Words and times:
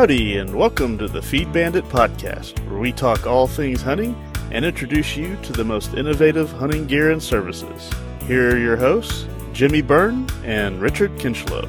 Howdy, 0.00 0.38
and 0.38 0.56
welcome 0.56 0.96
to 0.96 1.08
the 1.08 1.20
Feed 1.20 1.52
Bandit 1.52 1.84
podcast, 1.90 2.58
where 2.70 2.78
we 2.80 2.90
talk 2.90 3.26
all 3.26 3.46
things 3.46 3.82
hunting 3.82 4.16
and 4.50 4.64
introduce 4.64 5.14
you 5.14 5.36
to 5.42 5.52
the 5.52 5.62
most 5.62 5.92
innovative 5.92 6.50
hunting 6.52 6.86
gear 6.86 7.10
and 7.10 7.22
services. 7.22 7.90
Here 8.22 8.48
are 8.48 8.58
your 8.58 8.78
hosts, 8.78 9.26
Jimmy 9.52 9.82
Byrne 9.82 10.26
and 10.42 10.80
Richard 10.80 11.10
Kinchlow. 11.18 11.68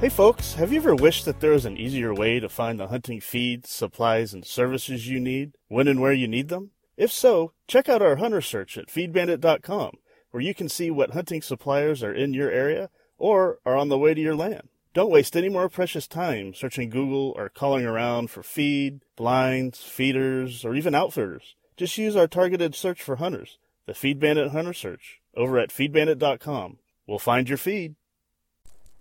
Hey 0.00 0.08
folks, 0.08 0.54
have 0.54 0.72
you 0.72 0.80
ever 0.80 0.96
wished 0.96 1.26
that 1.26 1.38
there 1.38 1.52
was 1.52 1.64
an 1.64 1.76
easier 1.76 2.12
way 2.12 2.40
to 2.40 2.48
find 2.48 2.80
the 2.80 2.88
hunting 2.88 3.20
feeds, 3.20 3.70
supplies, 3.70 4.34
and 4.34 4.44
services 4.44 5.06
you 5.06 5.20
need 5.20 5.52
when 5.68 5.86
and 5.86 6.00
where 6.00 6.12
you 6.12 6.26
need 6.26 6.48
them? 6.48 6.72
If 6.96 7.12
so, 7.12 7.52
check 7.68 7.88
out 7.88 8.02
our 8.02 8.16
hunter 8.16 8.40
search 8.40 8.76
at 8.76 8.88
feedbandit.com, 8.88 9.92
where 10.32 10.42
you 10.42 10.54
can 10.54 10.68
see 10.68 10.90
what 10.90 11.12
hunting 11.12 11.40
suppliers 11.40 12.02
are 12.02 12.12
in 12.12 12.34
your 12.34 12.50
area 12.50 12.90
or 13.16 13.60
are 13.64 13.76
on 13.76 13.90
the 13.90 13.98
way 13.98 14.12
to 14.12 14.20
your 14.20 14.34
land. 14.34 14.70
Don't 14.94 15.10
waste 15.10 15.36
any 15.36 15.48
more 15.48 15.68
precious 15.68 16.06
time 16.06 16.54
searching 16.54 16.88
Google 16.88 17.34
or 17.36 17.48
calling 17.48 17.84
around 17.84 18.30
for 18.30 18.44
feed, 18.44 19.00
blinds, 19.16 19.82
feeders, 19.82 20.64
or 20.64 20.76
even 20.76 20.94
outfitters. 20.94 21.56
Just 21.76 21.98
use 21.98 22.14
our 22.14 22.28
targeted 22.28 22.76
search 22.76 23.02
for 23.02 23.16
hunters, 23.16 23.58
the 23.86 23.94
Feed 23.94 24.20
Bandit 24.20 24.52
Hunter 24.52 24.72
Search, 24.72 25.20
over 25.36 25.58
at 25.58 25.70
feedbandit.com. 25.70 26.78
We'll 27.08 27.18
find 27.18 27.48
your 27.48 27.58
feed. 27.58 27.96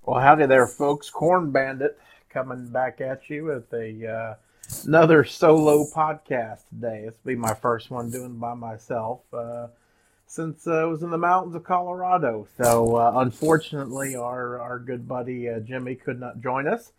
Well, 0.01 0.19
howdy 0.19 0.47
there, 0.47 0.65
folks. 0.65 1.11
Corn 1.11 1.51
Bandit 1.51 1.99
coming 2.27 2.69
back 2.69 2.99
at 2.99 3.29
you 3.29 3.45
with 3.45 3.71
a 3.71 4.07
uh, 4.07 4.35
another 4.87 5.23
solo 5.23 5.85
podcast 5.95 6.67
today. 6.69 7.03
This 7.05 7.19
will 7.23 7.33
be 7.33 7.35
my 7.35 7.53
first 7.53 7.91
one 7.91 8.09
doing 8.09 8.39
by 8.39 8.55
myself. 8.55 9.21
Uh, 9.31 9.67
since 10.33 10.65
uh, 10.65 10.71
I 10.71 10.85
was 10.85 11.03
in 11.03 11.11
the 11.11 11.17
mountains 11.17 11.53
of 11.53 11.63
Colorado. 11.63 12.47
So 12.57 12.95
uh, 12.95 13.13
unfortunately, 13.17 14.15
our 14.15 14.59
our 14.59 14.79
good 14.79 15.07
buddy 15.07 15.47
uh, 15.47 15.59
Jimmy 15.59 15.95
could 15.95 16.19
not 16.19 16.41
join 16.41 16.67
us. 16.67 16.91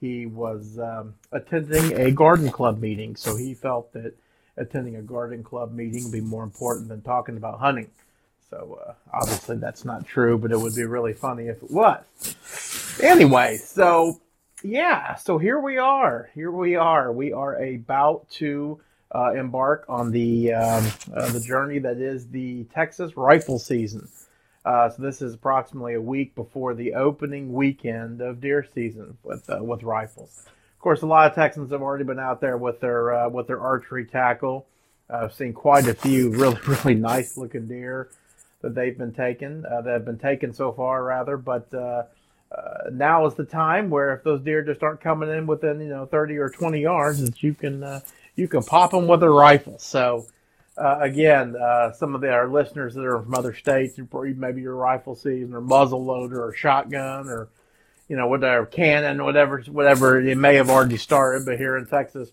He 0.00 0.26
was 0.26 0.78
um, 0.78 1.14
attending 1.32 1.94
a 1.98 2.10
garden 2.10 2.50
club 2.50 2.78
meeting, 2.78 3.16
so 3.16 3.36
he 3.36 3.54
felt 3.54 3.92
that 3.94 4.14
attending 4.58 4.96
a 4.96 5.02
garden 5.02 5.42
club 5.42 5.72
meeting 5.72 6.04
would 6.04 6.12
be 6.12 6.20
more 6.20 6.44
important 6.44 6.88
than 6.88 7.00
talking 7.00 7.38
about 7.38 7.58
hunting. 7.58 7.90
So 8.50 8.78
uh, 8.86 8.92
obviously 9.12 9.56
that's 9.56 9.86
not 9.86 10.06
true, 10.06 10.36
but 10.36 10.52
it 10.52 10.60
would 10.60 10.74
be 10.74 10.84
really 10.84 11.14
funny 11.14 11.46
if 11.46 11.62
it 11.62 11.70
was. 11.70 12.04
Anyway, 13.02 13.56
so 13.56 14.20
yeah, 14.62 15.14
so 15.14 15.38
here 15.38 15.58
we 15.58 15.78
are. 15.78 16.30
Here 16.34 16.50
we 16.50 16.76
are. 16.76 17.10
We 17.12 17.32
are 17.32 17.56
about 17.56 18.28
to 18.32 18.78
uh, 19.14 19.32
embark 19.34 19.84
on 19.88 20.10
the 20.10 20.52
um, 20.52 20.84
uh, 21.14 21.30
the 21.30 21.40
journey 21.40 21.78
that 21.78 21.98
is 21.98 22.26
the 22.28 22.64
Texas 22.74 23.16
rifle 23.16 23.58
season. 23.58 24.08
Uh, 24.64 24.90
so 24.90 25.02
this 25.02 25.22
is 25.22 25.34
approximately 25.34 25.94
a 25.94 26.00
week 26.00 26.34
before 26.34 26.74
the 26.74 26.94
opening 26.94 27.52
weekend 27.52 28.20
of 28.20 28.40
deer 28.40 28.66
season 28.74 29.16
with 29.22 29.48
uh, 29.48 29.62
with 29.62 29.82
rifles. 29.82 30.42
Of 30.46 30.80
course, 30.80 31.02
a 31.02 31.06
lot 31.06 31.30
of 31.30 31.34
Texans 31.34 31.70
have 31.70 31.80
already 31.80 32.04
been 32.04 32.18
out 32.18 32.40
there 32.40 32.56
with 32.56 32.80
their 32.80 33.14
uh, 33.14 33.28
with 33.28 33.46
their 33.46 33.60
archery 33.60 34.04
tackle. 34.04 34.66
I've 35.08 35.34
seen 35.34 35.52
quite 35.52 35.86
a 35.86 35.94
few 35.94 36.30
really 36.36 36.58
really 36.66 36.94
nice 36.94 37.36
looking 37.36 37.68
deer 37.68 38.08
that 38.62 38.74
they've 38.74 38.96
been 38.98 39.12
taken 39.12 39.64
uh, 39.66 39.82
that 39.82 39.92
have 39.92 40.04
been 40.04 40.18
taken 40.18 40.52
so 40.52 40.72
far 40.72 41.04
rather, 41.04 41.36
but. 41.36 41.72
now 42.92 43.26
is 43.26 43.34
the 43.34 43.44
time 43.44 43.90
where 43.90 44.14
if 44.14 44.22
those 44.22 44.40
deer 44.42 44.62
just 44.62 44.80
aren't 44.80 45.00
coming 45.00 45.28
in 45.28 45.44
within 45.44 45.80
you 45.80 45.88
know 45.88 46.06
30 46.06 46.36
or 46.38 46.48
20 46.48 46.80
yards, 46.80 47.20
that 47.20 47.42
you 47.42 47.52
can 47.52 47.82
you 48.36 48.48
can 48.48 48.62
pop 48.62 48.90
them 48.90 49.06
with 49.06 49.22
a 49.22 49.30
rifle. 49.30 49.78
So, 49.78 50.26
uh, 50.76 50.98
again, 51.00 51.54
uh, 51.56 51.92
some 51.92 52.14
of 52.14 52.20
the, 52.20 52.30
our 52.32 52.48
listeners 52.48 52.94
that 52.94 53.04
are 53.04 53.22
from 53.22 53.34
other 53.34 53.54
states, 53.54 53.98
maybe 54.12 54.62
your 54.62 54.74
rifle 54.74 55.14
season 55.14 55.54
or 55.54 55.60
muzzle 55.60 56.04
loader 56.04 56.44
or 56.44 56.52
shotgun 56.52 57.28
or, 57.28 57.48
you 58.08 58.16
know, 58.16 58.26
whatever, 58.26 58.66
cannon, 58.66 59.22
whatever, 59.24 59.60
whatever, 59.68 60.20
it 60.20 60.36
may 60.36 60.56
have 60.56 60.70
already 60.70 60.96
started. 60.96 61.46
But 61.46 61.58
here 61.58 61.76
in 61.76 61.86
Texas, 61.86 62.32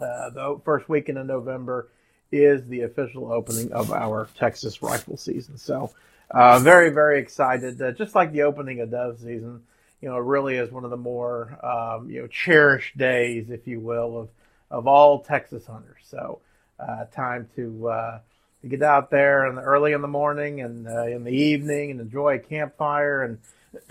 uh, 0.00 0.30
the 0.30 0.60
first 0.64 0.88
weekend 0.88 1.18
of 1.18 1.26
November 1.26 1.88
is 2.32 2.66
the 2.66 2.82
official 2.82 3.32
opening 3.32 3.72
of 3.72 3.92
our 3.92 4.28
Texas 4.36 4.82
rifle 4.82 5.16
season. 5.16 5.56
So, 5.56 5.92
uh, 6.32 6.58
very, 6.58 6.90
very 6.90 7.20
excited. 7.20 7.80
Uh, 7.80 7.92
just 7.92 8.16
like 8.16 8.32
the 8.32 8.42
opening 8.42 8.80
of 8.80 8.90
dove 8.90 9.20
season, 9.20 9.62
you 10.00 10.08
know, 10.08 10.16
it 10.16 10.24
really 10.24 10.56
is 10.56 10.72
one 10.72 10.84
of 10.84 10.90
the 10.90 10.96
more, 10.96 11.56
um, 11.64 12.10
you 12.10 12.20
know, 12.20 12.26
cherished 12.26 12.98
days, 12.98 13.50
if 13.50 13.66
you 13.68 13.78
will, 13.78 14.22
of, 14.22 14.28
of 14.70 14.86
all 14.86 15.20
Texas 15.20 15.66
hunters. 15.66 16.02
So, 16.04 16.40
uh, 16.78 17.04
time 17.06 17.48
to, 17.56 17.88
uh, 17.88 18.20
to 18.62 18.68
get 18.68 18.82
out 18.82 19.10
there 19.10 19.46
in 19.46 19.56
the 19.56 19.62
early 19.62 19.92
in 19.92 20.02
the 20.02 20.08
morning 20.08 20.60
and 20.60 20.86
uh, 20.86 21.06
in 21.06 21.24
the 21.24 21.30
evening 21.30 21.92
and 21.92 22.00
enjoy 22.00 22.36
a 22.36 22.38
campfire 22.38 23.22
and 23.22 23.38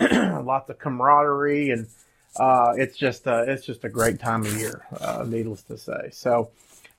lots 0.46 0.70
of 0.70 0.78
camaraderie 0.78 1.70
and 1.70 1.86
uh, 2.38 2.74
it's 2.76 2.98
just 2.98 3.26
it's 3.26 3.64
just 3.64 3.84
a 3.84 3.88
great 3.88 4.20
time 4.20 4.44
of 4.44 4.54
year, 4.58 4.84
uh, 5.00 5.24
needless 5.26 5.62
to 5.62 5.78
say. 5.78 6.10
So, 6.12 6.50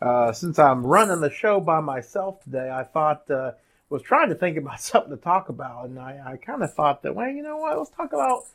uh, 0.02 0.32
since 0.32 0.58
I'm 0.58 0.86
running 0.86 1.22
the 1.22 1.30
show 1.30 1.60
by 1.60 1.80
myself 1.80 2.44
today, 2.44 2.72
I 2.72 2.84
thought 2.84 3.30
was 3.90 4.02
trying 4.02 4.30
to 4.30 4.36
think 4.36 4.58
about 4.58 4.82
something 4.82 5.12
to 5.12 5.18
talk 5.18 5.50
about, 5.50 5.86
and 5.86 6.00
I, 6.00 6.22
I 6.26 6.38
kind 6.38 6.64
of 6.64 6.74
thought 6.74 7.04
that, 7.04 7.16
well, 7.16 7.30
you 7.30 7.44
know 7.44 7.58
what, 7.58 7.78
let's 7.78 7.92
talk 7.92 8.14
about 8.14 8.46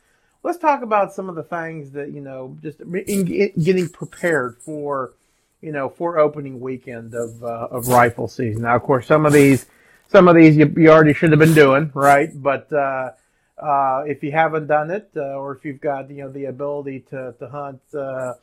let's 0.43 0.57
talk 0.57 0.81
about 0.81 1.13
some 1.13 1.29
of 1.29 1.35
the 1.35 1.43
things 1.43 1.91
that 1.91 2.11
you 2.11 2.21
know 2.21 2.55
just 2.61 2.79
in 2.81 3.25
getting 3.25 3.89
prepared 3.89 4.57
for 4.59 5.13
you 5.61 5.71
know 5.71 5.89
for 5.89 6.19
opening 6.19 6.59
weekend 6.59 7.15
of 7.15 7.43
uh, 7.43 7.67
of 7.71 7.87
rifle 7.87 8.27
season. 8.27 8.63
Now, 8.63 8.75
of 8.75 8.83
course, 8.83 9.07
some 9.07 9.25
of 9.25 9.33
these 9.33 9.65
some 10.09 10.27
of 10.27 10.35
these 10.35 10.55
you, 10.55 10.71
you 10.77 10.91
already 10.91 11.13
should 11.13 11.31
have 11.31 11.39
been 11.39 11.55
doing 11.55 11.91
right, 11.93 12.29
but 12.35 12.71
uh, 12.71 13.11
uh, 13.57 14.03
if 14.05 14.21
you 14.21 14.31
haven't 14.31 14.67
done 14.67 14.91
it, 14.91 15.09
uh, 15.15 15.37
or 15.37 15.55
if 15.55 15.65
you've 15.65 15.81
got 15.81 16.09
you 16.09 16.23
know 16.23 16.29
the 16.29 16.45
ability 16.45 16.99
to 17.09 17.33
to 17.39 17.47
hunt. 17.47 17.81
Uh, 17.93 18.33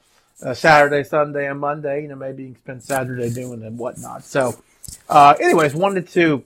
Saturday, 0.55 1.05
Sunday, 1.05 1.51
and 1.51 1.61
Monday. 1.61 2.01
You 2.01 2.09
know, 2.09 2.17
maybe 2.17 2.45
you 2.45 2.53
can 2.53 2.59
spend 2.59 2.83
Saturday 2.83 3.29
doing 3.29 3.63
and 3.63 3.77
whatnot. 3.77 4.25
So, 4.25 4.59
uh, 5.07 5.35
anyways, 5.39 5.75
wanted 5.75 6.09
to 6.13 6.43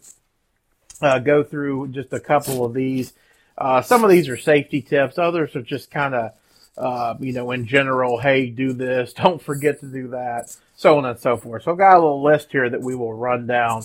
go 1.00 1.44
through 1.44 1.86
just 1.92 2.12
a 2.12 2.18
couple 2.18 2.64
of 2.64 2.74
these 2.74 3.12
uh, 3.56 3.82
some 3.82 4.04
of 4.04 4.10
these 4.10 4.28
are 4.28 4.36
safety 4.36 4.82
tips. 4.82 5.18
Others 5.18 5.56
are 5.56 5.62
just 5.62 5.90
kind 5.90 6.14
of, 6.14 6.32
uh, 6.76 7.14
you 7.20 7.32
know, 7.32 7.50
in 7.50 7.66
general, 7.66 8.18
hey, 8.18 8.46
do 8.46 8.72
this, 8.72 9.12
don't 9.14 9.40
forget 9.40 9.80
to 9.80 9.86
do 9.86 10.08
that, 10.08 10.54
so 10.76 10.98
on 10.98 11.04
and 11.04 11.18
so 11.18 11.36
forth. 11.36 11.64
So 11.64 11.72
I've 11.72 11.78
got 11.78 11.96
a 11.96 12.00
little 12.00 12.22
list 12.22 12.50
here 12.52 12.68
that 12.68 12.82
we 12.82 12.94
will 12.94 13.14
run 13.14 13.46
down. 13.46 13.84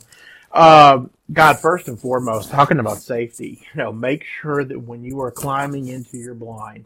Uh, 0.51 1.05
God, 1.31 1.59
first 1.59 1.87
and 1.87 1.99
foremost, 1.99 2.49
talking 2.49 2.79
about 2.79 2.97
safety, 2.97 3.61
you 3.73 3.83
know, 3.83 3.91
make 3.91 4.25
sure 4.41 4.63
that 4.63 4.79
when 4.79 5.03
you 5.03 5.21
are 5.21 5.29
climbing 5.29 5.87
into 5.87 6.17
your 6.17 6.33
blind, 6.33 6.85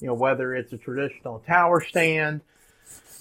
you 0.00 0.06
know, 0.06 0.14
whether 0.14 0.54
it's 0.54 0.72
a 0.72 0.78
traditional 0.78 1.40
tower 1.40 1.80
stand, 1.80 2.40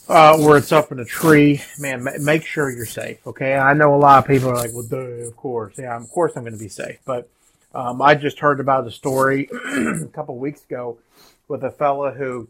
uh, 0.09 0.38
or 0.42 0.58
it's 0.58 0.72
up 0.72 0.92
in 0.92 1.00
a 1.00 1.06
tree, 1.06 1.62
man, 1.78 2.03
ma- 2.03 2.12
make 2.19 2.44
sure 2.44 2.72
you're 2.72 2.86
safe. 2.86 3.25
Okay. 3.28 3.56
I 3.56 3.74
know 3.74 3.94
a 3.94 3.98
lot 3.98 4.24
of 4.24 4.28
people 4.28 4.50
are 4.50 4.56
like, 4.56 4.72
well, 4.74 4.84
duh, 4.84 4.98
of 4.98 5.36
course. 5.36 5.75
Yeah, 5.78 5.96
of 5.96 6.09
course 6.09 6.34
I'm 6.36 6.44
going 6.44 6.53
to 6.53 6.59
be 6.59 6.68
safe. 6.68 6.98
But, 7.06 7.30
um, 7.74 8.02
I 8.02 8.16
just 8.16 8.40
heard 8.40 8.59
about 8.59 8.88
a 8.88 8.91
story 8.91 9.50
a 9.66 10.06
couple 10.12 10.38
weeks 10.38 10.63
ago 10.63 11.00
with 11.47 11.63
a 11.63 11.72
fella 11.72 12.12
who 12.12 12.47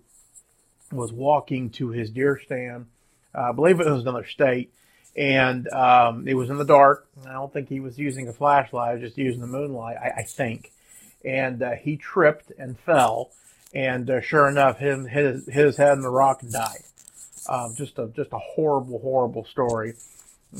was 0.91 1.11
walking 1.11 1.69
to 1.71 1.89
his 1.89 2.09
deer 2.09 2.39
stand. 2.43 2.87
Uh, 3.35 3.49
I 3.49 3.51
believe 3.51 3.79
it 3.79 3.85
was 3.85 4.01
another 4.01 4.25
state, 4.25 4.71
and 5.15 5.67
um, 5.69 6.27
it 6.27 6.33
was 6.33 6.49
in 6.49 6.57
the 6.57 6.65
dark. 6.65 7.07
I 7.27 7.33
don't 7.33 7.51
think 7.51 7.69
he 7.69 7.79
was 7.79 7.99
using 7.99 8.27
a 8.27 8.33
flashlight; 8.33 9.01
just 9.01 9.17
using 9.17 9.41
the 9.41 9.47
moonlight, 9.47 9.97
I, 9.97 10.21
I 10.21 10.23
think. 10.23 10.71
And 11.23 11.61
uh, 11.61 11.71
he 11.71 11.97
tripped 11.97 12.51
and 12.57 12.79
fell, 12.79 13.31
and 13.73 14.09
uh, 14.09 14.21
sure 14.21 14.47
enough, 14.47 14.79
him 14.79 15.05
his, 15.05 15.45
his 15.47 15.77
head 15.77 15.93
in 15.93 16.01
the 16.01 16.09
rock 16.09 16.41
and 16.43 16.51
died. 16.51 16.83
Um, 17.47 17.73
just 17.75 17.99
a 17.99 18.07
just 18.15 18.31
a 18.31 18.39
horrible, 18.39 18.99
horrible 18.99 19.45
story. 19.45 19.95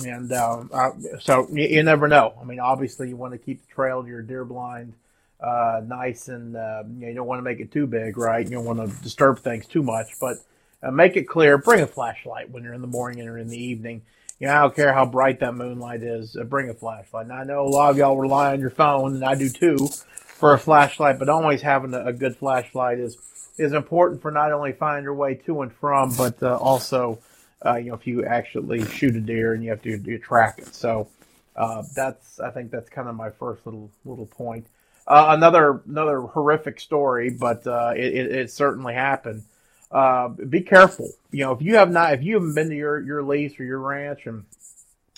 And 0.06 0.32
um, 0.32 0.70
uh, 0.72 0.92
so 1.20 1.48
you, 1.52 1.68
you, 1.68 1.84
never 1.84 2.08
know. 2.08 2.34
I 2.40 2.44
mean, 2.44 2.60
obviously, 2.60 3.10
you 3.10 3.16
want 3.16 3.34
to 3.34 3.40
keep 3.40 3.66
the 3.68 3.74
trail 3.74 4.04
to 4.04 4.08
your 4.08 4.22
deer 4.22 4.46
blind 4.46 4.94
uh, 5.42 5.82
nice 5.86 6.28
and 6.28 6.56
uh, 6.56 6.84
you, 7.00 7.14
don't 7.14 7.28
want 7.28 7.40
to 7.40 7.44
make 7.44 7.60
it 7.60 7.72
too 7.72 7.88
big, 7.88 8.18
right? 8.18 8.46
You 8.46 8.58
don't 8.58 8.66
want 8.66 8.80
to 8.80 9.04
disturb 9.04 9.40
things 9.40 9.66
too 9.66 9.84
much, 9.84 10.08
but 10.20 10.38
uh, 10.84 10.92
make 10.92 11.16
it 11.16 11.24
clear. 11.24 11.58
Bring 11.58 11.82
a 11.82 11.88
flashlight 11.88 12.50
when 12.50 12.64
you're 12.64 12.74
in 12.74 12.82
the 12.82 12.88
morning 12.88 13.28
or 13.28 13.38
in 13.38 13.48
the 13.48 13.62
evening. 13.62 14.02
You 14.40 14.48
know, 14.48 14.54
I 14.54 14.60
don't 14.62 14.76
care 14.76 14.94
how 14.94 15.06
bright 15.06 15.40
that 15.40 15.54
moonlight 15.54 16.04
is. 16.04 16.36
Uh, 16.36 16.44
bring 16.44 16.70
a 16.70 16.74
flashlight. 16.74 17.28
Now, 17.28 17.36
I 17.36 17.44
know 17.44 17.66
a 17.66 17.70
lot 17.70 17.92
of 17.92 17.98
y'all 17.98 18.18
rely 18.18 18.52
on 18.52 18.60
your 18.60 18.70
phone, 18.70 19.16
and 19.16 19.24
I 19.24 19.36
do 19.36 19.50
too, 19.50 19.88
for 19.88 20.54
a 20.54 20.60
flashlight. 20.60 21.20
But 21.20 21.30
always 21.30 21.62
having 21.62 21.94
a, 21.94 22.08
a 22.08 22.14
good 22.14 22.36
flashlight 22.36 23.00
is 23.00 23.18
is 23.58 23.74
important 23.74 24.22
for 24.22 24.32
not 24.32 24.54
only 24.54 24.72
finding 24.72 25.04
your 25.04 25.14
way 25.14 25.36
to 25.36 25.62
and 25.62 25.72
from, 25.72 26.16
but 26.16 26.42
uh, 26.42 26.56
also 26.58 27.20
uh, 27.66 27.76
you 27.78 27.90
know, 27.90 27.96
if 27.96 28.08
you 28.08 28.26
actually 28.26 28.86
shoot 28.86 29.16
a 29.16 29.22
deer 29.22 29.54
and 29.54 29.64
you 29.64 29.70
have 29.70 29.82
to 29.82 29.98
do 29.98 30.18
track 30.18 30.60
it. 30.60 30.74
So 30.74 31.10
uh, 31.56 31.84
that's 31.96 32.40
I 32.40 32.52
think 32.52 32.72
that's 32.72 32.90
kind 32.90 33.08
of 33.08 33.16
my 33.16 33.30
first 33.32 33.66
little 33.66 33.92
little 34.06 34.26
point. 34.26 34.68
Uh, 35.08 35.28
another 35.30 35.82
another 35.88 36.22
horrific 36.22 36.80
story, 36.80 37.30
but 37.30 37.66
uh, 37.66 37.94
it, 37.96 38.14
it, 38.14 38.32
it, 38.32 38.52
certainly 38.52 38.94
happened. 38.94 39.44
Uh, 39.92 40.28
be 40.28 40.62
careful. 40.62 41.10
You 41.32 41.46
know, 41.46 41.52
if 41.52 41.62
you 41.62 41.76
have 41.76 41.90
not, 41.90 42.14
if 42.14 42.22
you 42.22 42.36
haven't 42.36 42.54
been 42.54 42.70
to 42.70 42.76
your 42.76 43.02
your 43.02 43.24
lease 43.24 43.60
or 43.60 43.64
your 43.64 43.80
ranch 43.80 44.28
and 44.28 44.46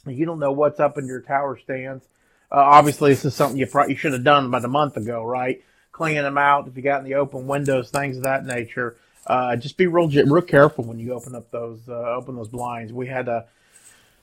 you 0.05 0.25
don't 0.25 0.39
know 0.39 0.51
what's 0.51 0.79
up 0.79 0.97
in 0.97 1.05
your 1.05 1.21
tower 1.21 1.59
stands, 1.59 2.05
uh, 2.51 2.55
obviously 2.55 3.11
this 3.11 3.25
is 3.25 3.35
something 3.35 3.59
you 3.59 3.67
probably 3.67 3.93
you 3.93 3.97
should 3.97 4.13
have 4.13 4.23
done 4.23 4.45
about 4.45 4.63
a 4.63 4.69
month 4.69 4.97
ago, 4.97 5.23
right? 5.23 5.61
cleaning 5.91 6.23
them 6.23 6.37
out, 6.37 6.67
if 6.67 6.75
you 6.75 6.81
got 6.81 6.99
in 6.99 7.05
the 7.05 7.15
open 7.15 7.47
windows, 7.47 7.89
things 7.89 8.17
of 8.17 8.23
that 8.23 8.45
nature, 8.45 8.97
uh, 9.27 9.55
just 9.55 9.77
be 9.77 9.87
real 9.87 10.09
real 10.09 10.41
careful 10.41 10.83
when 10.83 10.99
you 10.99 11.13
open 11.13 11.35
up 11.35 11.49
those 11.51 11.79
uh, 11.87 12.15
open 12.15 12.35
those 12.35 12.47
blinds. 12.47 12.91
We 12.91 13.07
had 13.07 13.27
a 13.27 13.45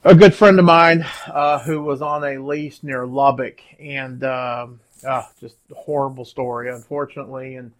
a 0.04 0.14
good 0.14 0.34
friend 0.34 0.58
of 0.58 0.64
mine 0.64 1.06
uh, 1.26 1.60
who 1.60 1.82
was 1.82 2.02
on 2.02 2.24
a 2.24 2.38
lease 2.38 2.82
near 2.82 3.06
Lubbock, 3.06 3.60
and 3.80 4.22
um, 4.24 4.80
uh, 5.06 5.24
just 5.40 5.56
a 5.70 5.74
horrible 5.74 6.24
story. 6.24 6.70
Unfortunately, 6.70 7.54
in 7.54 7.72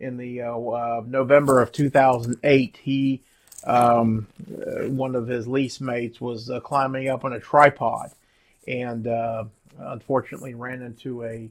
in 0.00 0.16
the 0.16 0.42
uh, 0.42 0.58
uh, 0.58 1.02
November 1.06 1.62
of 1.62 1.72
2008, 1.72 2.78
he 2.82 3.22
um, 3.64 4.26
one 4.88 5.14
of 5.14 5.26
his 5.26 5.46
lease 5.48 5.80
mates 5.80 6.20
was 6.20 6.50
climbing 6.64 7.08
up 7.08 7.24
on 7.24 7.32
a 7.32 7.40
tripod, 7.40 8.10
and 8.66 9.06
unfortunately 9.78 10.54
ran 10.54 10.82
into 10.82 11.22
a 11.24 11.48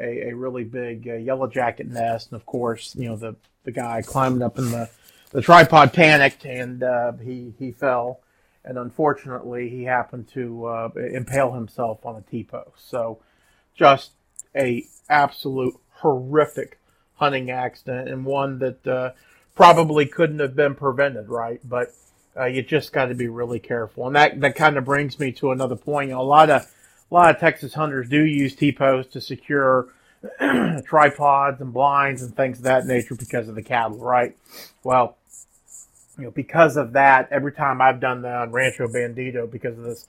a, 0.00 0.30
a 0.30 0.32
really 0.34 0.64
big 0.64 1.08
uh, 1.08 1.14
yellow 1.14 1.46
jacket 1.46 1.88
nest, 1.88 2.30
and 2.30 2.40
of 2.40 2.46
course, 2.46 2.94
you 2.96 3.08
know 3.08 3.16
the 3.16 3.36
the 3.64 3.72
guy 3.72 4.02
climbing 4.02 4.42
up 4.42 4.58
in 4.58 4.70
the 4.70 4.88
the 5.30 5.42
tripod 5.42 5.92
panicked 5.92 6.44
and 6.44 6.82
uh, 6.82 7.12
he 7.12 7.52
he 7.58 7.72
fell, 7.72 8.20
and 8.64 8.78
unfortunately 8.78 9.68
he 9.68 9.84
happened 9.84 10.28
to 10.34 10.66
uh, 10.66 10.88
impale 11.12 11.52
himself 11.52 12.04
on 12.04 12.16
a 12.16 12.22
T 12.22 12.44
post. 12.44 12.88
So, 12.88 13.20
just 13.74 14.12
a 14.54 14.84
absolute 15.08 15.74
horrific 15.90 16.78
hunting 17.14 17.50
accident 17.50 18.08
and 18.08 18.24
one 18.24 18.58
that 18.60 18.86
uh, 18.86 19.10
probably 19.54 20.06
couldn't 20.06 20.38
have 20.38 20.54
been 20.54 20.74
prevented, 20.74 21.28
right? 21.28 21.60
But 21.64 21.92
uh, 22.36 22.44
you 22.44 22.62
just 22.62 22.92
got 22.92 23.06
to 23.06 23.14
be 23.14 23.28
really 23.28 23.58
careful, 23.58 24.06
and 24.06 24.16
that 24.16 24.40
that 24.40 24.54
kind 24.54 24.76
of 24.76 24.84
brings 24.84 25.18
me 25.18 25.32
to 25.32 25.50
another 25.50 25.76
point. 25.76 26.08
You 26.08 26.14
know, 26.14 26.20
a 26.20 26.22
lot 26.22 26.50
of 26.50 26.72
a 27.10 27.14
lot 27.14 27.34
of 27.34 27.40
Texas 27.40 27.74
hunters 27.74 28.08
do 28.08 28.24
use 28.24 28.54
T-posts 28.54 29.12
to 29.12 29.20
secure 29.20 29.88
tripods 30.84 31.60
and 31.60 31.72
blinds 31.72 32.22
and 32.22 32.34
things 32.36 32.58
of 32.58 32.64
that 32.64 32.86
nature 32.86 33.14
because 33.14 33.48
of 33.48 33.54
the 33.54 33.62
cattle, 33.62 33.98
right? 33.98 34.36
Well, 34.82 35.16
you 36.18 36.24
know, 36.24 36.30
because 36.32 36.76
of 36.76 36.92
that, 36.92 37.28
every 37.30 37.52
time 37.52 37.80
I've 37.80 38.00
done 38.00 38.22
that 38.22 38.34
on 38.34 38.50
Rancho 38.50 38.88
Bandito, 38.88 39.50
because 39.50 39.78
of 39.78 39.84
this 39.84 40.06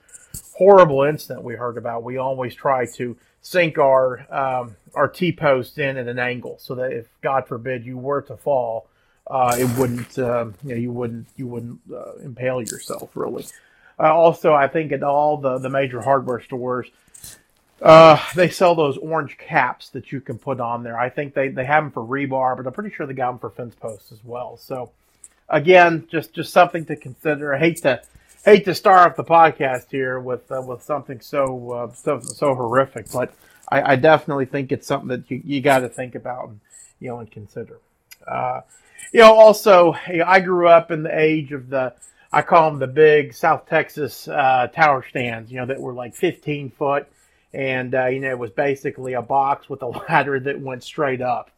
horrible 0.54 1.04
incident 1.04 1.44
we 1.44 1.54
heard 1.54 1.78
about, 1.78 2.04
we 2.04 2.18
always 2.18 2.56
try 2.56 2.86
to 2.96 3.16
sink 3.42 3.78
our 3.78 4.26
um, 4.34 4.76
our 4.96 5.08
T 5.08 5.32
post 5.32 5.78
in 5.78 5.98
at 5.98 6.08
an 6.08 6.20
angle 6.20 6.58
so 6.60 6.76
that 6.76 6.92
if 6.92 7.08
God 7.22 7.48
forbid 7.48 7.86
you 7.86 7.98
were 7.98 8.22
to 8.24 8.36
fall, 8.36 8.88
uh, 9.28 9.56
it 9.58 9.70
wouldn't 9.78 10.18
um, 10.18 10.56
you 10.64 10.70
know 10.70 10.82
you 10.82 10.92
wouldn't 10.92 11.28
you 11.38 11.46
wouldn't 11.46 11.80
uh, 11.94 12.16
impale 12.24 12.62
yourself 12.62 13.12
really. 13.14 13.46
Uh, 14.00 14.14
also, 14.14 14.54
I 14.54 14.68
think 14.68 14.92
at 14.92 15.04
all 15.04 15.38
the, 15.38 15.58
the 15.58 15.70
major 15.70 16.02
hardware 16.02 16.42
stores, 16.42 16.90
uh, 17.82 18.24
they 18.36 18.50
sell 18.50 18.76
those 18.76 18.98
orange 18.98 19.38
caps 19.38 19.90
that 19.90 20.12
you 20.12 20.22
can 20.22 20.38
put 20.38 20.60
on 20.60 20.84
there. 20.84 20.98
I 20.98 21.10
think 21.10 21.34
they, 21.34 21.50
they 21.50 21.66
have 21.66 21.84
them 21.84 21.92
for 21.92 22.04
rebar, 22.04 22.56
but 22.56 22.66
I'm 22.66 22.74
pretty 22.74 22.94
sure 22.94 23.06
they 23.06 23.14
got 23.14 23.32
them 23.32 23.40
for 23.40 23.50
fence 23.50 23.76
posts 23.76 24.12
as 24.12 24.20
well. 24.24 24.58
So, 24.58 24.92
again, 25.50 26.08
just 26.10 26.34
just 26.34 26.54
something 26.54 26.86
to 26.86 26.96
consider. 26.96 27.54
I 27.54 27.60
hate 27.60 27.78
to 27.84 28.02
hate 28.46 28.66
to 28.66 28.76
start 28.76 29.12
off 29.12 29.16
the 29.18 29.24
podcast 29.24 29.92
here 29.92 30.20
with 30.20 30.52
uh, 30.52 30.62
with 30.62 30.84
something 30.84 31.22
so 31.22 31.72
uh, 31.72 31.94
so 31.94 32.20
so 32.20 32.56
horrific, 32.56 33.12
but 33.12 33.34
I, 33.70 33.94
I, 33.94 33.96
definitely 33.96 34.46
think 34.46 34.72
it's 34.72 34.88
something 34.88 35.10
that 35.10 35.30
you, 35.30 35.42
you 35.44 35.62
got 35.62 35.80
to 35.80 35.90
think 35.90 36.16
about 36.16 36.50
and 36.50 36.60
you 37.00 37.10
know 37.10 37.20
and 37.20 37.32
consider. 37.32 37.80
Uh, 38.28 38.62
you 39.14 39.22
know, 39.22 39.34
also, 39.34 39.94
I 39.94 40.40
grew 40.40 40.68
up 40.68 40.92
in 40.92 41.04
the 41.04 41.18
age 41.18 41.52
of 41.52 41.70
the 41.70 41.94
I 42.32 42.42
call 42.44 42.70
them 42.70 42.80
the 42.80 42.88
big 42.88 43.34
South 43.34 43.68
Texas 43.68 44.28
uh, 44.28 44.68
tower 44.74 45.06
stands, 45.10 45.52
you 45.52 45.58
know, 45.58 45.66
that 45.66 45.80
were 45.80 45.94
like 45.94 46.16
15 46.16 46.72
foot. 46.72 47.08
And, 47.54 47.96
uh, 47.96 48.06
you 48.08 48.20
know, 48.20 48.30
it 48.30 48.38
was 48.38 48.52
basically 48.52 49.14
a 49.14 49.22
box 49.22 49.70
with 49.70 49.82
a 49.82 49.88
ladder 50.10 50.40
that 50.40 50.62
went 50.62 50.84
straight 50.84 51.22
up. 51.22 51.50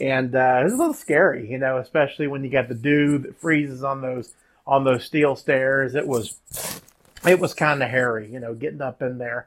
And 0.00 0.34
uh, 0.34 0.58
it 0.60 0.64
was 0.64 0.72
a 0.74 0.76
little 0.76 0.94
scary, 0.94 1.50
you 1.50 1.58
know, 1.58 1.78
especially 1.78 2.26
when 2.26 2.44
you 2.44 2.50
got 2.50 2.68
the 2.68 2.74
dew 2.74 3.18
that 3.18 3.38
freezes 3.40 3.82
on 3.82 4.02
those 4.02 4.34
on 4.66 4.84
those 4.84 5.04
steel 5.04 5.36
stairs. 5.36 5.94
It 5.94 6.06
was 6.06 6.38
it 7.26 7.40
was 7.40 7.54
kind 7.54 7.82
of 7.82 7.88
hairy, 7.88 8.30
you 8.30 8.40
know, 8.40 8.54
getting 8.54 8.82
up 8.82 9.00
in 9.00 9.18
there. 9.18 9.46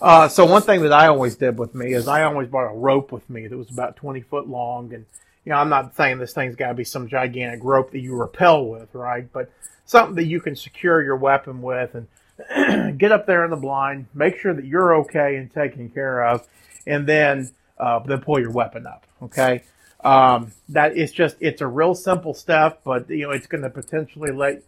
Uh, 0.00 0.28
so 0.28 0.44
one 0.44 0.62
thing 0.62 0.82
that 0.82 0.92
I 0.92 1.08
always 1.08 1.36
did 1.36 1.58
with 1.58 1.74
me 1.74 1.92
is 1.92 2.08
I 2.08 2.22
always 2.22 2.48
brought 2.48 2.72
a 2.72 2.76
rope 2.76 3.12
with 3.12 3.28
me 3.28 3.46
that 3.46 3.56
was 3.56 3.70
about 3.70 3.96
20 3.96 4.20
foot 4.22 4.48
long. 4.48 4.94
And, 4.94 5.04
you 5.44 5.50
know, 5.50 5.56
I'm 5.56 5.68
not 5.68 5.94
saying 5.96 6.18
this 6.18 6.32
thing's 6.32 6.56
got 6.56 6.68
to 6.68 6.74
be 6.74 6.84
some 6.84 7.08
gigantic 7.08 7.62
rope 7.62 7.90
that 7.90 7.98
you 7.98 8.14
rappel 8.14 8.68
with, 8.68 8.94
right? 8.94 9.30
But 9.32 9.50
something 9.92 10.16
that 10.16 10.24
you 10.24 10.40
can 10.40 10.56
secure 10.56 11.00
your 11.02 11.16
weapon 11.16 11.62
with 11.62 11.94
and 11.94 12.98
get 12.98 13.12
up 13.12 13.26
there 13.26 13.44
in 13.44 13.50
the 13.50 13.56
blind, 13.56 14.06
make 14.14 14.38
sure 14.38 14.52
that 14.52 14.64
you're 14.64 14.96
okay 14.96 15.36
and 15.36 15.52
taken 15.52 15.88
care 15.90 16.26
of, 16.26 16.46
and 16.86 17.06
then 17.06 17.52
uh, 17.78 18.00
then 18.00 18.20
pull 18.20 18.40
your 18.40 18.50
weapon 18.50 18.86
up. 18.86 19.06
Okay, 19.22 19.62
um, 20.02 20.52
that 20.70 20.96
is 20.96 21.12
just 21.12 21.36
it's 21.38 21.60
a 21.60 21.66
real 21.66 21.94
simple 21.94 22.34
step, 22.34 22.80
but 22.84 23.08
you 23.08 23.26
know 23.26 23.30
it's 23.30 23.46
going 23.46 23.62
to 23.62 23.70
potentially 23.70 24.32
let 24.32 24.62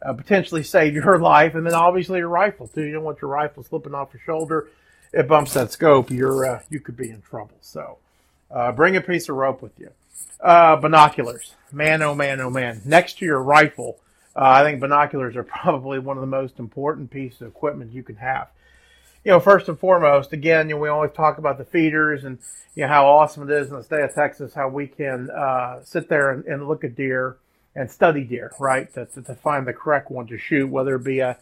uh, 0.00 0.12
potentially 0.14 0.62
save 0.62 0.94
your 1.04 1.18
life, 1.18 1.54
and 1.54 1.66
then 1.66 1.74
obviously 1.74 2.20
your 2.20 2.28
rifle 2.28 2.68
too. 2.68 2.82
You 2.82 2.92
don't 2.92 3.04
want 3.04 3.20
your 3.20 3.30
rifle 3.30 3.62
slipping 3.64 3.94
off 3.94 4.10
your 4.14 4.22
shoulder. 4.22 4.68
It 5.12 5.26
bumps 5.26 5.54
that 5.54 5.72
scope. 5.72 6.10
You're 6.10 6.46
uh, 6.46 6.60
you 6.70 6.80
could 6.80 6.96
be 6.96 7.10
in 7.10 7.20
trouble. 7.20 7.56
So 7.60 7.98
uh, 8.50 8.72
bring 8.72 8.96
a 8.96 9.00
piece 9.00 9.28
of 9.28 9.36
rope 9.36 9.60
with 9.60 9.78
you. 9.78 9.90
Uh, 10.40 10.76
binoculars, 10.76 11.54
man, 11.72 12.00
oh 12.00 12.14
man, 12.14 12.40
oh 12.40 12.50
man. 12.50 12.80
Next 12.84 13.18
to 13.18 13.24
your 13.24 13.42
rifle 13.42 13.98
uh, 14.38 14.42
I 14.44 14.62
think 14.62 14.80
binoculars 14.80 15.34
are 15.34 15.42
probably 15.62 15.98
one 15.98 16.16
of 16.16 16.20
the 16.20 16.28
most 16.28 16.58
important 16.58 17.10
pieces 17.10 17.42
of 17.42 17.48
equipment 17.48 17.92
you 17.92 18.04
can 18.04 18.16
have. 18.16 18.48
You 19.24 19.32
know, 19.32 19.40
first 19.40 19.68
and 19.68 19.78
foremost, 19.78 20.32
again, 20.32 20.68
you 20.68 20.76
know, 20.76 20.80
we 20.80 20.88
always 20.88 21.10
talk 21.12 21.38
about 21.38 21.58
the 21.58 21.64
feeders 21.64 22.24
and 22.24 22.38
you 22.76 22.82
know 22.82 22.88
how 22.88 23.08
awesome 23.08 23.50
it 23.50 23.52
is 23.52 23.68
in 23.68 23.74
the 23.74 23.82
state 23.82 24.02
of 24.02 24.14
Texas 24.14 24.54
how 24.54 24.68
we 24.68 24.86
can 24.86 25.28
uh, 25.30 25.82
sit 25.82 26.08
there 26.08 26.30
and, 26.30 26.44
and, 26.44 26.68
look 26.68 26.84
at 26.84 26.94
deer 26.94 27.36
and 27.74 27.90
study 27.90 28.22
deer, 28.22 28.52
right? 28.60 28.92
To, 28.94 29.06
to, 29.06 29.22
to, 29.22 29.34
find 29.34 29.66
the 29.66 29.72
correct 29.72 30.10
one 30.10 30.28
to 30.28 30.38
shoot, 30.38 30.68
whether 30.68 30.94
it 30.94 31.04
be 31.04 31.18
a 31.18 31.36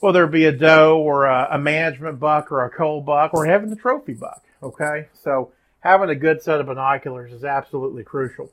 whether 0.00 0.24
it 0.24 0.32
be 0.32 0.44
a 0.44 0.52
doe 0.52 0.98
or 0.98 1.26
a, 1.26 1.48
a 1.52 1.58
management 1.58 2.18
buck 2.18 2.50
or 2.50 2.64
a 2.64 2.70
coal 2.70 3.00
buck 3.00 3.32
or 3.32 3.46
having 3.46 3.70
the 3.70 3.76
trophy 3.76 4.14
buck. 4.14 4.42
Okay, 4.60 5.06
so 5.22 5.52
having 5.80 6.10
a 6.10 6.16
good 6.16 6.42
set 6.42 6.60
of 6.60 6.66
binoculars 6.66 7.32
is 7.32 7.44
absolutely 7.44 8.02
crucial 8.02 8.50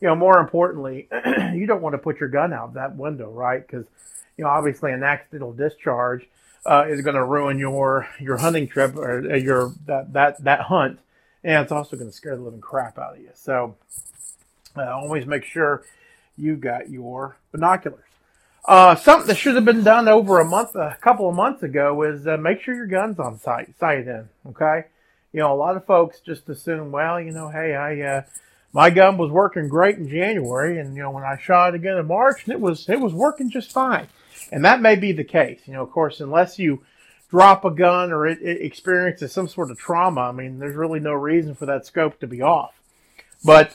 you 0.00 0.08
know, 0.08 0.14
more 0.14 0.38
importantly, 0.38 1.08
you 1.54 1.66
don't 1.66 1.82
want 1.82 1.94
to 1.94 1.98
put 1.98 2.20
your 2.20 2.28
gun 2.28 2.52
out 2.52 2.74
that 2.74 2.96
window, 2.96 3.30
right? 3.30 3.66
Because, 3.66 3.86
you 4.36 4.44
know, 4.44 4.50
obviously 4.50 4.92
an 4.92 5.02
accidental 5.02 5.52
discharge 5.52 6.26
uh, 6.66 6.86
is 6.88 7.02
going 7.02 7.16
to 7.16 7.24
ruin 7.24 7.58
your 7.58 8.08
your 8.20 8.38
hunting 8.38 8.68
trip 8.68 8.96
or 8.96 9.32
uh, 9.32 9.36
your 9.36 9.72
that 9.86 10.12
that 10.12 10.42
that 10.44 10.60
hunt, 10.62 10.98
and 11.42 11.62
it's 11.62 11.72
also 11.72 11.96
going 11.96 12.08
to 12.08 12.16
scare 12.16 12.36
the 12.36 12.42
living 12.42 12.60
crap 12.60 12.98
out 12.98 13.16
of 13.16 13.20
you. 13.20 13.30
So, 13.34 13.76
uh, 14.76 14.90
always 14.90 15.26
make 15.26 15.44
sure 15.44 15.82
you've 16.36 16.60
got 16.60 16.90
your 16.90 17.36
binoculars. 17.52 18.00
Uh, 18.66 18.94
something 18.96 19.26
that 19.26 19.36
should 19.36 19.54
have 19.54 19.66
been 19.66 19.84
done 19.84 20.08
over 20.08 20.40
a 20.40 20.44
month, 20.44 20.74
a 20.74 20.96
couple 21.02 21.28
of 21.28 21.34
months 21.34 21.62
ago, 21.62 22.02
is 22.02 22.26
uh, 22.26 22.38
make 22.38 22.62
sure 22.62 22.74
your 22.74 22.86
gun's 22.86 23.18
on 23.18 23.38
sight, 23.38 23.74
sight 23.78 24.08
in. 24.08 24.28
Okay, 24.48 24.84
you 25.32 25.40
know, 25.40 25.52
a 25.52 25.56
lot 25.56 25.76
of 25.76 25.84
folks 25.84 26.20
just 26.20 26.48
assume, 26.48 26.90
well, 26.90 27.20
you 27.20 27.30
know, 27.30 27.50
hey, 27.50 27.74
I 27.74 28.00
uh, 28.00 28.22
my 28.74 28.90
gun 28.90 29.16
was 29.16 29.30
working 29.30 29.68
great 29.68 29.96
in 29.96 30.08
January, 30.08 30.80
and 30.80 30.96
you 30.96 31.02
know 31.02 31.12
when 31.12 31.22
I 31.22 31.38
shot 31.38 31.70
it 31.70 31.76
again 31.76 31.96
in 31.96 32.06
March, 32.06 32.46
it 32.48 32.60
was 32.60 32.88
it 32.88 33.00
was 33.00 33.14
working 33.14 33.48
just 33.48 33.72
fine. 33.72 34.08
And 34.50 34.64
that 34.64 34.82
may 34.82 34.96
be 34.96 35.12
the 35.12 35.24
case. 35.24 35.60
You 35.64 35.74
know, 35.74 35.82
of 35.82 35.90
course, 35.92 36.20
unless 36.20 36.58
you 36.58 36.82
drop 37.30 37.64
a 37.64 37.70
gun 37.70 38.12
or 38.12 38.26
it, 38.26 38.42
it 38.42 38.60
experiences 38.60 39.32
some 39.32 39.48
sort 39.48 39.70
of 39.70 39.78
trauma, 39.78 40.22
I 40.22 40.32
mean, 40.32 40.58
there's 40.58 40.74
really 40.74 41.00
no 41.00 41.12
reason 41.12 41.54
for 41.54 41.66
that 41.66 41.86
scope 41.86 42.20
to 42.20 42.26
be 42.26 42.42
off. 42.42 42.74
But 43.44 43.74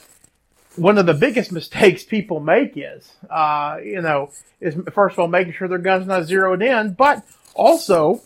one 0.76 0.98
of 0.98 1.06
the 1.06 1.14
biggest 1.14 1.50
mistakes 1.60 2.04
people 2.04 2.38
make 2.38 2.74
is, 2.76 3.10
uh, 3.30 3.78
you 3.82 4.02
know, 4.02 4.30
is 4.60 4.76
first 4.92 5.14
of 5.14 5.18
all 5.20 5.28
making 5.28 5.54
sure 5.54 5.66
their 5.66 5.78
gun's 5.78 6.06
not 6.06 6.24
zeroed 6.24 6.62
in, 6.62 6.92
but 6.92 7.24
also 7.54 8.20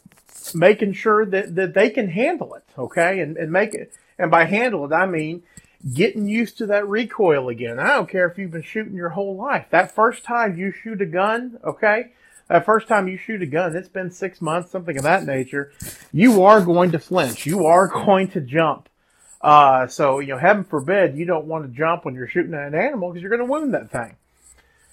making 0.55 0.93
sure 0.93 1.25
that, 1.25 1.55
that 1.55 1.73
they 1.75 1.89
can 1.89 2.09
handle 2.09 2.55
it, 2.55 2.65
okay, 2.77 3.21
and, 3.21 3.37
and 3.37 3.53
make 3.53 3.75
it. 3.75 3.93
And 4.19 4.31
by 4.31 4.45
handle 4.45 4.85
it, 4.85 4.93
I 4.93 5.07
mean 5.07 5.45
getting 5.93 6.27
used 6.27 6.59
to 6.59 6.67
that 6.67 6.89
recoil 6.89 7.49
again. 7.49 7.79
I 7.79 7.89
don't 7.89 8.09
care 8.09 8.27
if 8.27 8.39
you've 8.39 8.51
been 8.51 8.63
shooting 8.63 8.95
your 8.95 9.11
whole 9.11 9.37
life. 9.37 9.67
That 9.71 9.95
first 9.95 10.25
time 10.25 10.57
you 10.57 10.73
shoot 10.73 11.01
a 11.03 11.07
gun, 11.07 11.59
okay? 11.63 12.13
That 12.49 12.65
first 12.65 12.89
time 12.89 13.09
you 13.09 13.17
shoot 13.17 13.43
a 13.43 13.47
gun, 13.47 13.77
it's 13.77 13.89
been 13.89 14.11
six 14.11 14.41
months, 14.41 14.71
something 14.71 14.97
of 14.97 15.05
that 15.05 15.25
nature. 15.25 15.73
You 16.13 16.45
are 16.45 16.61
going 16.61 16.93
to 16.93 16.99
flinch. 16.99 17.47
You 17.47 17.67
are 17.67 17.89
going 18.05 18.29
to 18.29 18.41
jump. 18.41 18.89
Uh, 19.41 19.87
so, 19.87 20.21
you 20.21 20.29
know, 20.29 20.39
heaven 20.39 20.65
forbid 20.65 21.17
you 21.17 21.27
don't 21.27 21.47
want 21.47 21.65
to 21.65 21.77
jump 21.77 22.05
when 22.05 22.15
you're 22.15 22.29
shooting 22.29 22.55
at 22.55 22.69
an 22.69 22.75
animal 22.75 23.11
because 23.11 23.23
you're 23.23 23.37
going 23.37 23.47
to 23.47 23.51
wound 23.51 23.75
that 23.75 23.91
thing. 23.91 24.17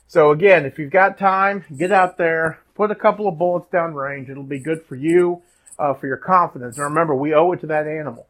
So 0.07 0.31
again, 0.31 0.65
if 0.65 0.77
you've 0.77 0.91
got 0.91 1.17
time, 1.17 1.63
get 1.77 1.93
out 1.93 2.17
there, 2.17 2.59
put 2.75 2.91
a 2.91 2.95
couple 2.95 3.29
of 3.29 3.37
bullets 3.37 3.69
down 3.71 3.93
range. 3.93 4.29
It'll 4.29 4.43
be 4.43 4.59
good 4.59 4.83
for 4.83 4.97
you, 4.97 5.41
uh, 5.79 5.93
for 5.93 6.07
your 6.07 6.17
confidence. 6.17 6.75
And 6.75 6.83
remember, 6.83 7.15
we 7.15 7.33
owe 7.33 7.53
it 7.53 7.61
to 7.61 7.67
that 7.67 7.87
animal 7.87 8.27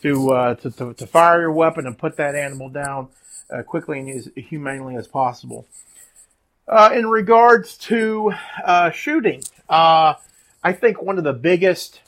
to, 0.00 0.32
uh, 0.32 0.54
to, 0.56 0.70
to, 0.70 0.94
to, 0.94 1.06
fire 1.06 1.42
your 1.42 1.52
weapon 1.52 1.86
and 1.86 1.96
put 1.96 2.16
that 2.16 2.34
animal 2.34 2.68
down 2.68 3.08
uh, 3.50 3.62
quickly 3.62 4.00
and 4.00 4.08
as 4.10 4.28
humanely 4.34 4.96
as 4.96 5.06
possible. 5.06 5.66
Uh, 6.66 6.90
in 6.94 7.06
regards 7.06 7.76
to 7.76 8.32
uh, 8.64 8.90
shooting, 8.90 9.42
uh, 9.68 10.14
I 10.62 10.72
think 10.72 11.02
one 11.02 11.18
of 11.18 11.24
the 11.24 11.32
biggest 11.32 12.00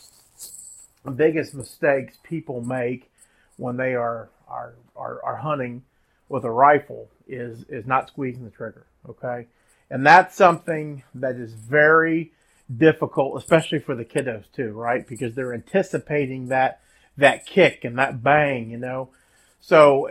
biggest 1.16 1.54
mistakes 1.54 2.16
people 2.22 2.62
make 2.62 3.10
when 3.56 3.76
they 3.76 3.94
are 3.94 4.30
are, 4.48 4.74
are, 4.96 5.22
our 5.22 5.36
hunting 5.36 5.82
with 6.28 6.44
a 6.44 6.50
rifle 6.50 7.08
is 7.26 7.64
is 7.68 7.86
not 7.86 8.08
squeezing 8.08 8.44
the 8.44 8.50
trigger. 8.50 8.86
Okay, 9.08 9.46
and 9.90 10.06
that's 10.06 10.36
something 10.36 11.02
that 11.16 11.36
is 11.36 11.52
very 11.52 12.32
difficult, 12.74 13.36
especially 13.36 13.80
for 13.80 13.94
the 13.94 14.04
kiddos 14.04 14.44
too, 14.54 14.72
right? 14.72 15.06
Because 15.06 15.34
they're 15.34 15.52
anticipating 15.52 16.48
that 16.48 16.80
that 17.16 17.46
kick 17.46 17.84
and 17.84 17.98
that 17.98 18.22
bang, 18.22 18.70
you 18.70 18.78
know. 18.78 19.10
So 19.60 20.10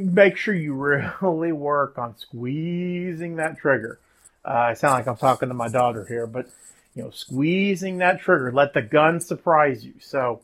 make 0.00 0.36
sure 0.36 0.54
you 0.54 0.74
really 1.20 1.52
work 1.52 1.98
on 1.98 2.16
squeezing 2.18 3.36
that 3.36 3.58
trigger. 3.58 3.98
Uh, 4.44 4.50
I 4.70 4.74
sound 4.74 4.94
like 4.94 5.06
I'm 5.06 5.16
talking 5.16 5.48
to 5.48 5.54
my 5.54 5.68
daughter 5.68 6.04
here, 6.04 6.26
but 6.26 6.48
you 6.94 7.02
know, 7.02 7.10
squeezing 7.10 7.98
that 7.98 8.20
trigger, 8.20 8.52
let 8.52 8.74
the 8.74 8.82
gun 8.82 9.20
surprise 9.20 9.84
you. 9.84 9.94
So, 10.00 10.40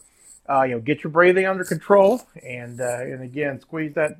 uh, 0.49 0.63
you 0.63 0.75
know, 0.75 0.81
get 0.81 1.05
your 1.05 1.11
breathing 1.11 1.47
under 1.47 1.65
control, 1.65 2.23
and 2.43 2.81
uh, 2.81 3.01
and 3.01 3.23
again, 3.23 3.61
squeeze 3.61 3.95
that 3.95 4.17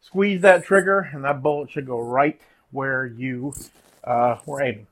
squeeze 0.00 0.40
that 0.40 0.64
trigger, 0.64 1.10
and 1.12 1.24
that 1.24 1.42
bullet 1.42 1.70
should 1.70 1.86
go 1.86 2.00
right 2.00 2.40
where 2.70 3.04
you 3.04 3.52
uh, 4.04 4.38
were 4.46 4.62
aiming. 4.62 4.86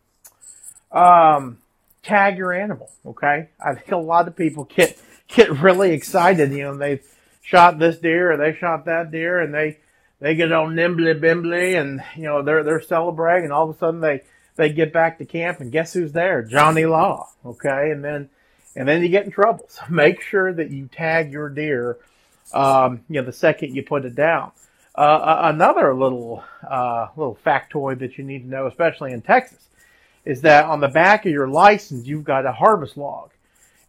Um, 0.92 1.58
tag 2.02 2.38
your 2.38 2.52
animal, 2.52 2.90
okay? 3.06 3.48
I 3.64 3.74
think 3.74 3.92
a 3.92 3.96
lot 3.96 4.28
of 4.28 4.36
people 4.36 4.64
get 4.64 5.00
get 5.28 5.60
really 5.60 5.92
excited. 5.92 6.52
You 6.52 6.64
know, 6.64 6.76
they've 6.76 7.06
shot 7.42 7.78
this 7.78 7.98
deer 7.98 8.32
or 8.32 8.36
they 8.36 8.54
shot 8.58 8.86
that 8.86 9.10
deer, 9.10 9.40
and 9.40 9.54
they 9.54 9.78
they 10.20 10.34
get 10.34 10.52
all 10.52 10.68
nimbly 10.68 11.14
bimbly, 11.14 11.80
and 11.80 12.02
you 12.16 12.24
know 12.24 12.42
they're 12.42 12.64
they're 12.64 12.80
celebrating, 12.80 13.44
and 13.44 13.52
all 13.52 13.68
of 13.68 13.76
a 13.76 13.78
sudden 13.78 14.00
they 14.00 14.22
they 14.56 14.72
get 14.72 14.92
back 14.92 15.18
to 15.18 15.24
camp, 15.24 15.60
and 15.60 15.72
guess 15.72 15.92
who's 15.92 16.12
there? 16.12 16.42
Johnny 16.42 16.84
Law, 16.84 17.28
okay? 17.44 17.90
And 17.90 18.04
then 18.04 18.28
and 18.74 18.88
then 18.88 19.02
you 19.02 19.08
get 19.08 19.24
in 19.24 19.30
trouble. 19.30 19.66
So 19.68 19.82
make 19.90 20.20
sure 20.20 20.52
that 20.52 20.70
you 20.70 20.88
tag 20.88 21.32
your 21.32 21.48
deer, 21.48 21.98
um, 22.52 23.04
you 23.08 23.20
know, 23.20 23.26
the 23.26 23.32
second 23.32 23.74
you 23.74 23.82
put 23.82 24.04
it 24.04 24.14
down. 24.14 24.52
Uh, 24.94 25.52
another 25.54 25.94
little 25.94 26.42
uh, 26.68 27.06
little 27.16 27.38
factoid 27.46 28.00
that 28.00 28.18
you 28.18 28.24
need 28.24 28.40
to 28.40 28.48
know, 28.48 28.66
especially 28.66 29.12
in 29.12 29.22
Texas, 29.22 29.68
is 30.24 30.40
that 30.42 30.64
on 30.64 30.80
the 30.80 30.88
back 30.88 31.24
of 31.24 31.32
your 31.32 31.48
license 31.48 32.06
you've 32.06 32.24
got 32.24 32.44
a 32.44 32.52
harvest 32.52 32.96
log, 32.96 33.30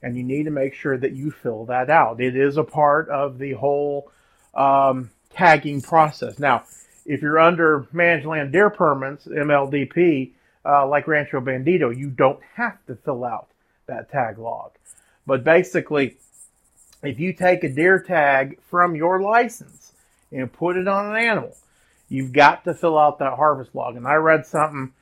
and 0.01 0.17
you 0.17 0.23
need 0.23 0.43
to 0.43 0.51
make 0.51 0.73
sure 0.73 0.97
that 0.97 1.13
you 1.13 1.31
fill 1.31 1.65
that 1.65 1.89
out. 1.89 2.21
It 2.21 2.35
is 2.35 2.57
a 2.57 2.63
part 2.63 3.09
of 3.09 3.37
the 3.37 3.53
whole 3.53 4.11
um, 4.53 5.09
tagging 5.29 5.81
process. 5.81 6.39
Now, 6.39 6.63
if 7.05 7.21
you're 7.21 7.39
under 7.39 7.87
managed 7.91 8.25
land 8.25 8.51
deer 8.51 8.69
permits 8.69 9.25
(MLDP), 9.25 10.31
uh, 10.65 10.87
like 10.87 11.07
Rancho 11.07 11.41
Bandito, 11.41 11.95
you 11.95 12.09
don't 12.09 12.39
have 12.55 12.85
to 12.87 12.95
fill 12.95 13.25
out 13.25 13.49
that 13.87 14.11
tag 14.11 14.37
log. 14.37 14.71
But 15.25 15.43
basically, 15.43 16.17
if 17.03 17.19
you 17.19 17.33
take 17.33 17.63
a 17.63 17.69
deer 17.69 17.99
tag 17.99 18.59
from 18.69 18.95
your 18.95 19.21
license 19.21 19.93
and 20.31 20.51
put 20.51 20.77
it 20.77 20.87
on 20.87 21.15
an 21.15 21.15
animal, 21.15 21.55
you've 22.09 22.33
got 22.33 22.63
to 22.65 22.73
fill 22.73 22.97
out 22.97 23.19
that 23.19 23.33
harvest 23.33 23.73
log. 23.73 23.95
And 23.95 24.07
I 24.07 24.15
read 24.15 24.45
something, 24.45 24.93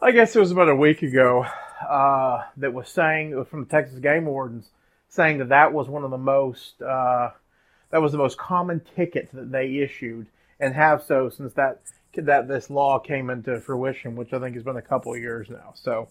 I 0.00 0.12
guess 0.12 0.36
it 0.36 0.40
was 0.40 0.50
about 0.50 0.68
a 0.68 0.76
week 0.76 1.02
ago, 1.02 1.46
uh, 1.88 2.42
that 2.56 2.72
was 2.72 2.88
saying 2.88 3.44
from 3.46 3.64
the 3.64 3.70
Texas 3.70 3.98
Game 3.98 4.26
Wardens, 4.26 4.70
saying 5.08 5.38
that 5.38 5.48
that 5.50 5.72
was 5.72 5.88
one 5.88 6.04
of 6.04 6.10
the 6.10 6.18
most 6.18 6.80
uh, 6.82 7.30
that 7.90 8.02
was 8.02 8.12
the 8.12 8.18
most 8.18 8.38
common 8.38 8.80
ticket 8.96 9.28
that 9.32 9.52
they 9.52 9.78
issued 9.78 10.26
and 10.60 10.74
have 10.74 11.02
so 11.02 11.28
since 11.28 11.52
that 11.54 11.80
that 12.16 12.48
this 12.48 12.70
law 12.70 12.98
came 12.98 13.30
into 13.30 13.60
fruition, 13.60 14.16
which 14.16 14.32
I 14.32 14.38
think 14.38 14.54
has 14.54 14.64
been 14.64 14.76
a 14.76 14.82
couple 14.82 15.12
of 15.12 15.20
years 15.20 15.48
now. 15.50 15.72
So 15.74 16.08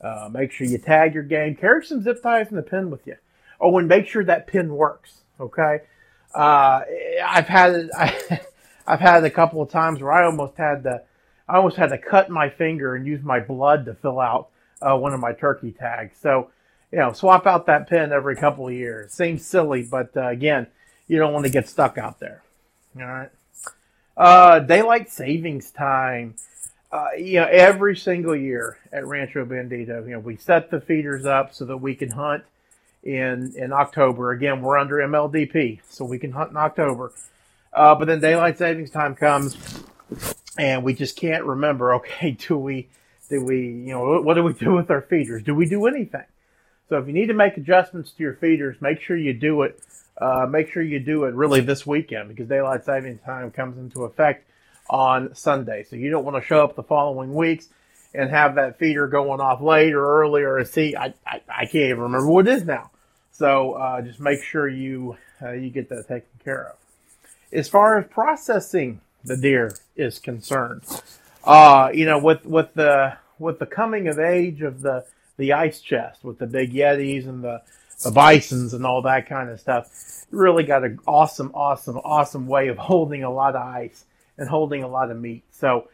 uh, 0.00 0.28
make 0.32 0.52
sure 0.52 0.66
you 0.66 0.78
tag 0.78 1.14
your 1.14 1.24
game, 1.24 1.56
carry 1.56 1.84
some 1.84 2.02
zip 2.02 2.22
ties 2.22 2.50
and 2.50 2.58
a 2.58 2.62
pin 2.62 2.90
with 2.90 3.06
you. 3.06 3.16
Oh, 3.60 3.76
and 3.78 3.88
make 3.88 4.06
sure 4.06 4.24
that 4.24 4.46
pin 4.46 4.74
works. 4.74 5.20
Okay, 5.38 5.80
uh, 6.34 6.82
I've 7.24 7.48
had 7.48 7.90
I, 7.96 8.40
I've 8.86 9.00
had 9.00 9.24
a 9.24 9.30
couple 9.30 9.60
of 9.60 9.70
times 9.70 10.00
where 10.00 10.12
I 10.12 10.24
almost 10.24 10.56
had 10.56 10.84
to 10.84 11.02
I 11.48 11.56
almost 11.56 11.76
had 11.76 11.90
to 11.90 11.98
cut 11.98 12.30
my 12.30 12.48
finger 12.48 12.94
and 12.94 13.06
use 13.06 13.22
my 13.22 13.40
blood 13.40 13.84
to 13.86 13.94
fill 13.94 14.20
out 14.20 14.49
uh, 14.82 14.96
one 14.96 15.12
of 15.12 15.20
my 15.20 15.32
turkey 15.32 15.72
tags. 15.72 16.16
So 16.20 16.50
you 16.92 16.98
know, 16.98 17.12
swap 17.12 17.46
out 17.46 17.66
that 17.66 17.88
pin 17.88 18.12
every 18.12 18.36
couple 18.36 18.66
of 18.66 18.74
years. 18.74 19.12
Seems 19.12 19.44
silly, 19.44 19.82
but 19.82 20.16
uh, 20.16 20.28
again, 20.28 20.66
you 21.06 21.18
don't 21.18 21.32
want 21.32 21.46
to 21.46 21.52
get 21.52 21.68
stuck 21.68 21.98
out 21.98 22.18
there. 22.18 22.42
All 22.96 23.06
right. 23.06 23.30
Uh, 24.16 24.58
daylight 24.60 25.08
savings 25.08 25.70
time. 25.70 26.34
Uh, 26.92 27.08
you 27.16 27.40
know, 27.40 27.46
every 27.46 27.96
single 27.96 28.34
year 28.34 28.78
at 28.92 29.06
Rancho 29.06 29.44
Bandito, 29.44 30.04
you 30.04 30.12
know, 30.12 30.18
we 30.18 30.36
set 30.36 30.70
the 30.70 30.80
feeders 30.80 31.24
up 31.24 31.54
so 31.54 31.64
that 31.66 31.76
we 31.76 31.94
can 31.94 32.10
hunt 32.10 32.42
in 33.04 33.54
in 33.56 33.72
October. 33.72 34.32
Again, 34.32 34.60
we're 34.60 34.76
under 34.76 34.96
MLDP, 34.96 35.80
so 35.88 36.04
we 36.04 36.18
can 36.18 36.32
hunt 36.32 36.50
in 36.50 36.56
October. 36.56 37.12
Uh, 37.72 37.94
but 37.94 38.06
then 38.06 38.20
daylight 38.20 38.58
savings 38.58 38.90
time 38.90 39.14
comes, 39.14 39.56
and 40.58 40.82
we 40.82 40.92
just 40.92 41.16
can't 41.16 41.44
remember. 41.44 41.94
Okay, 42.00 42.32
do 42.32 42.58
we 42.58 42.88
do 43.30 43.42
we 43.44 43.58
you 43.60 43.92
know 43.92 44.20
what 44.20 44.34
do 44.34 44.42
we 44.42 44.52
do 44.66 44.74
with 44.74 44.90
our 44.90 45.02
feeders? 45.02 45.42
Do 45.42 45.54
we 45.54 45.66
do 45.66 45.86
anything? 45.86 46.24
So 46.88 46.98
if 46.98 47.06
you 47.06 47.12
need 47.12 47.26
to 47.26 47.34
make 47.34 47.56
adjustments 47.56 48.10
to 48.12 48.22
your 48.22 48.34
feeders, 48.34 48.76
make 48.80 49.00
sure 49.00 49.16
you 49.16 49.32
do 49.32 49.62
it. 49.62 49.80
Uh, 50.20 50.46
make 50.50 50.70
sure 50.70 50.82
you 50.82 50.98
do 50.98 51.24
it 51.24 51.34
really 51.34 51.60
this 51.60 51.86
weekend 51.86 52.28
because 52.28 52.48
daylight 52.48 52.84
saving 52.84 53.18
time 53.18 53.50
comes 53.50 53.78
into 53.78 54.04
effect 54.04 54.46
on 54.90 55.34
Sunday. 55.34 55.84
So 55.88 55.96
you 55.96 56.10
don't 56.10 56.24
want 56.24 56.36
to 56.36 56.46
show 56.46 56.62
up 56.62 56.76
the 56.76 56.82
following 56.82 57.32
weeks 57.32 57.68
and 58.12 58.28
have 58.28 58.56
that 58.56 58.78
feeder 58.78 59.06
going 59.06 59.40
off 59.40 59.62
late 59.62 59.94
or 59.94 60.04
early 60.20 60.42
or 60.42 60.62
See, 60.64 60.96
I, 60.96 61.14
I, 61.24 61.40
I 61.48 61.64
can't 61.64 61.76
even 61.76 62.00
remember 62.00 62.28
what 62.28 62.48
it 62.48 62.54
is 62.54 62.64
now. 62.64 62.90
So 63.32 63.74
uh, 63.74 64.02
just 64.02 64.20
make 64.20 64.42
sure 64.42 64.68
you 64.68 65.16
uh, 65.40 65.52
you 65.52 65.70
get 65.70 65.88
that 65.88 66.08
taken 66.08 66.28
care 66.44 66.70
of. 66.70 66.76
As 67.52 67.68
far 67.68 67.98
as 67.98 68.06
processing 68.08 69.00
the 69.24 69.36
deer 69.36 69.74
is 69.96 70.18
concerned, 70.18 70.82
uh, 71.44 71.90
you 71.92 72.04
know, 72.04 72.18
with 72.18 72.44
with 72.44 72.72
the 72.74 73.16
with 73.38 73.58
the 73.58 73.66
coming 73.66 74.08
of 74.08 74.18
age 74.18 74.62
of 74.62 74.82
the 74.82 75.04
the 75.36 75.52
ice 75.52 75.80
chest, 75.80 76.24
with 76.24 76.38
the 76.38 76.46
big 76.46 76.72
yetis 76.72 77.28
and 77.28 77.42
the 77.42 77.62
the 78.02 78.10
bisons 78.10 78.74
and 78.74 78.86
all 78.86 79.02
that 79.02 79.28
kind 79.28 79.50
of 79.50 79.60
stuff, 79.60 80.24
really 80.30 80.64
got 80.64 80.84
an 80.84 80.98
awesome, 81.06 81.50
awesome, 81.54 81.98
awesome 81.98 82.46
way 82.46 82.68
of 82.68 82.78
holding 82.78 83.24
a 83.24 83.30
lot 83.30 83.56
of 83.56 83.62
ice 83.62 84.04
and 84.38 84.48
holding 84.48 84.82
a 84.82 84.88
lot 84.88 85.10
of 85.10 85.20
meat. 85.20 85.44
So 85.50 85.88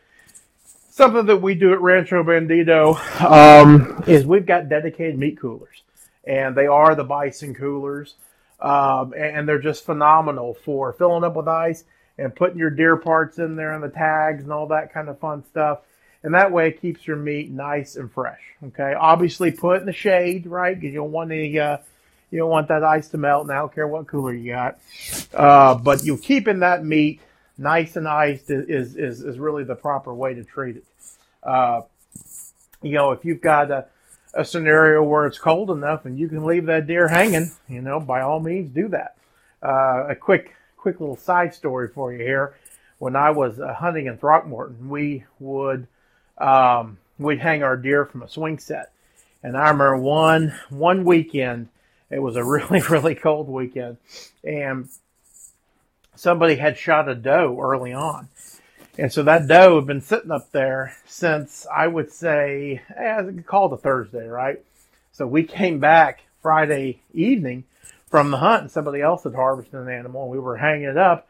something 0.90 1.26
that 1.26 1.42
we 1.42 1.54
do 1.54 1.72
at 1.72 1.80
Rancho 1.80 2.22
Bandito 2.22 2.96
um, 3.22 4.04
is 4.06 4.24
we've 4.24 4.46
got 4.46 4.68
dedicated 4.68 5.18
meat 5.18 5.38
coolers, 5.38 5.82
and 6.24 6.56
they 6.56 6.66
are 6.66 6.94
the 6.94 7.04
bison 7.04 7.54
coolers, 7.54 8.14
um, 8.60 9.12
and 9.16 9.48
they're 9.48 9.58
just 9.58 9.84
phenomenal 9.84 10.54
for 10.54 10.92
filling 10.92 11.24
up 11.24 11.36
with 11.36 11.48
ice 11.48 11.84
and 12.18 12.34
putting 12.34 12.58
your 12.58 12.70
deer 12.70 12.96
parts 12.96 13.38
in 13.38 13.56
there 13.56 13.72
and 13.72 13.82
the 13.82 13.88
tags 13.88 14.42
and 14.42 14.52
all 14.52 14.68
that 14.68 14.92
kind 14.92 15.08
of 15.08 15.18
fun 15.18 15.44
stuff. 15.50 15.80
And 16.22 16.34
that 16.34 16.50
way 16.50 16.68
it 16.68 16.80
keeps 16.80 17.06
your 17.06 17.16
meat 17.16 17.50
nice 17.50 17.96
and 17.96 18.10
fresh. 18.10 18.40
Okay, 18.64 18.94
obviously 18.94 19.50
put 19.50 19.80
in 19.80 19.86
the 19.86 19.92
shade, 19.92 20.46
right? 20.46 20.74
Because 20.74 20.92
you 20.92 21.00
don't 21.00 21.12
want 21.12 21.30
any, 21.30 21.58
uh, 21.58 21.78
you 22.30 22.38
don't 22.38 22.50
want 22.50 22.68
that 22.68 22.82
ice 22.82 23.08
to 23.08 23.18
melt. 23.18 23.42
And 23.42 23.52
I 23.52 23.56
don't 23.56 23.74
care 23.74 23.86
what 23.86 24.06
cooler 24.06 24.34
you 24.34 24.52
got, 24.52 24.78
uh, 25.34 25.74
but 25.76 26.04
you 26.04 26.16
keeping 26.16 26.60
that 26.60 26.84
meat 26.84 27.20
nice 27.58 27.96
and 27.96 28.08
iced 28.08 28.50
is, 28.50 28.96
is, 28.96 29.22
is 29.22 29.38
really 29.38 29.64
the 29.64 29.74
proper 29.74 30.12
way 30.12 30.34
to 30.34 30.42
treat 30.42 30.76
it. 30.76 30.84
Uh, 31.42 31.82
you 32.82 32.92
know, 32.92 33.12
if 33.12 33.24
you've 33.24 33.40
got 33.40 33.70
a, 33.70 33.86
a 34.34 34.44
scenario 34.44 35.02
where 35.02 35.26
it's 35.26 35.38
cold 35.38 35.70
enough 35.70 36.06
and 36.06 36.18
you 36.18 36.28
can 36.28 36.44
leave 36.44 36.66
that 36.66 36.86
deer 36.86 37.06
hanging, 37.08 37.52
you 37.68 37.80
know, 37.82 38.00
by 38.00 38.22
all 38.22 38.40
means 38.40 38.74
do 38.74 38.88
that. 38.88 39.16
Uh, 39.62 40.08
a 40.08 40.14
quick, 40.14 40.55
quick 40.86 41.00
little 41.00 41.16
side 41.16 41.52
story 41.52 41.88
for 41.88 42.12
you 42.12 42.18
here. 42.20 42.54
When 43.00 43.16
I 43.16 43.30
was 43.30 43.58
uh, 43.58 43.74
hunting 43.74 44.06
in 44.06 44.18
Throckmorton, 44.18 44.88
we 44.88 45.24
would, 45.40 45.88
um, 46.38 46.98
we'd 47.18 47.40
hang 47.40 47.64
our 47.64 47.76
deer 47.76 48.04
from 48.04 48.22
a 48.22 48.28
swing 48.28 48.60
set. 48.60 48.92
And 49.42 49.56
I 49.56 49.62
remember 49.70 49.96
one, 49.96 50.54
one 50.70 51.04
weekend, 51.04 51.70
it 52.08 52.20
was 52.20 52.36
a 52.36 52.44
really, 52.54 52.82
really 52.82 53.16
cold 53.16 53.48
weekend 53.48 53.96
and 54.44 54.88
somebody 56.14 56.54
had 56.54 56.78
shot 56.78 57.08
a 57.08 57.16
doe 57.16 57.58
early 57.60 57.92
on. 57.92 58.28
And 58.96 59.12
so 59.12 59.24
that 59.24 59.48
doe 59.48 59.74
had 59.74 59.88
been 59.88 60.00
sitting 60.00 60.30
up 60.30 60.52
there 60.52 60.96
since 61.04 61.66
I 61.66 61.88
would 61.88 62.12
say, 62.12 62.80
eh, 62.96 63.22
called 63.44 63.72
a 63.72 63.76
Thursday, 63.76 64.28
right? 64.28 64.62
So 65.10 65.26
we 65.26 65.42
came 65.42 65.80
back 65.80 66.20
Friday 66.42 67.00
evening 67.12 67.64
from 68.08 68.30
the 68.30 68.38
hunt 68.38 68.62
and 68.62 68.70
somebody 68.70 69.00
else 69.00 69.24
had 69.24 69.34
harvested 69.34 69.74
an 69.74 69.88
animal 69.88 70.22
and 70.22 70.30
we 70.30 70.38
were 70.38 70.56
hanging 70.56 70.88
it 70.88 70.96
up. 70.96 71.28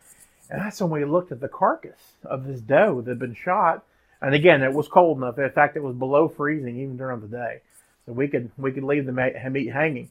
And 0.51 0.61
that's 0.61 0.81
when 0.81 0.91
we 0.91 1.05
looked 1.05 1.33
at 1.33 1.41
the 1.41 1.49
carcass 1.49 2.01
of 2.25 2.47
this 2.47 2.61
doe 2.61 3.01
that 3.01 3.11
had 3.11 3.19
been 3.19 3.35
shot. 3.35 3.85
And 4.21 4.35
again, 4.35 4.63
it 4.63 4.73
was 4.73 4.89
cold 4.89 5.19
enough. 5.19 5.39
In 5.39 5.51
fact, 5.51 5.77
it 5.77 5.83
was 5.83 5.97
below 5.97 6.29
freezing 6.29 6.79
even 6.81 6.97
during 6.97 7.21
the 7.21 7.27
day. 7.27 7.61
So 8.07 8.13
we 8.13 8.29
could, 8.29 8.51
we 8.57 8.73
could 8.73 8.85
leave 8.85 9.07
the 9.07 9.13
meat 9.13 9.73
hanging. 9.73 10.11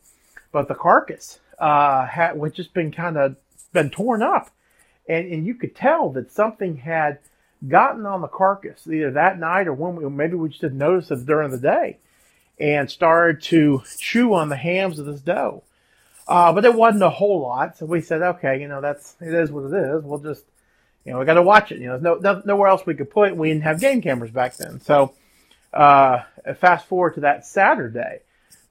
But 0.52 0.68
the 0.68 0.76
carcass, 0.76 1.40
uh, 1.58 2.06
had, 2.06 2.36
just 2.54 2.74
been 2.74 2.92
kind 2.92 3.18
of 3.18 3.38
been 3.72 3.90
torn 3.90 4.22
up 4.22 4.50
and 5.08 5.32
and 5.32 5.46
you 5.46 5.56
could 5.56 5.76
tell 5.76 6.10
that 6.12 6.32
something 6.32 6.78
had 6.78 7.20
gotten 7.68 8.06
on 8.06 8.22
the 8.22 8.28
carcass 8.28 8.88
either 8.88 9.12
that 9.12 9.40
night 9.40 9.68
or 9.68 9.74
when 9.74 9.96
we, 9.96 10.10
maybe 10.10 10.36
we 10.36 10.50
just 10.50 10.62
didn't 10.62 10.78
notice 10.78 11.12
it 11.12 11.26
during 11.26 11.52
the 11.52 11.58
day 11.58 11.98
and 12.60 12.90
started 12.90 13.42
to 13.42 13.82
chew 13.98 14.34
on 14.34 14.50
the 14.50 14.56
hams 14.56 15.00
of 15.00 15.06
this 15.06 15.22
doe. 15.22 15.64
Uh, 16.28 16.52
but 16.54 16.66
it 16.66 16.74
wasn't 16.74 17.04
a 17.04 17.10
whole 17.10 17.42
lot, 17.42 17.78
so 17.78 17.86
we 17.86 18.02
said, 18.02 18.22
okay, 18.22 18.60
you 18.60 18.68
know, 18.68 18.82
that's 18.82 19.16
it 19.22 19.34
is 19.34 19.52
what 19.52 19.72
it 19.72 19.78
is. 19.78 20.04
We'll 20.04 20.20
just, 20.20 20.44
you 21.04 21.12
know, 21.12 21.20
we 21.20 21.26
got 21.26 21.36
to 21.36 21.44
watch 21.44 21.72
it. 21.72 21.80
You 21.80 21.88
know, 21.88 22.00
there's 22.00 22.22
no, 22.22 22.34
no 22.34 22.42
nowhere 22.46 22.68
else 22.68 22.86
we 22.86 22.96
could 22.96 23.12
put 23.12 23.30
it. 23.30 23.38
We 23.38 23.50
didn't 23.50 23.64
have 23.64 23.80
game 23.80 24.02
cameras 24.02 24.32
back 24.32 24.58
then, 24.58 24.82
so 24.82 25.14
uh, 25.72 26.24
fast 26.60 26.88
forward 26.88 27.16
to 27.16 27.20
that 27.22 27.46
Saturday, 27.46 28.22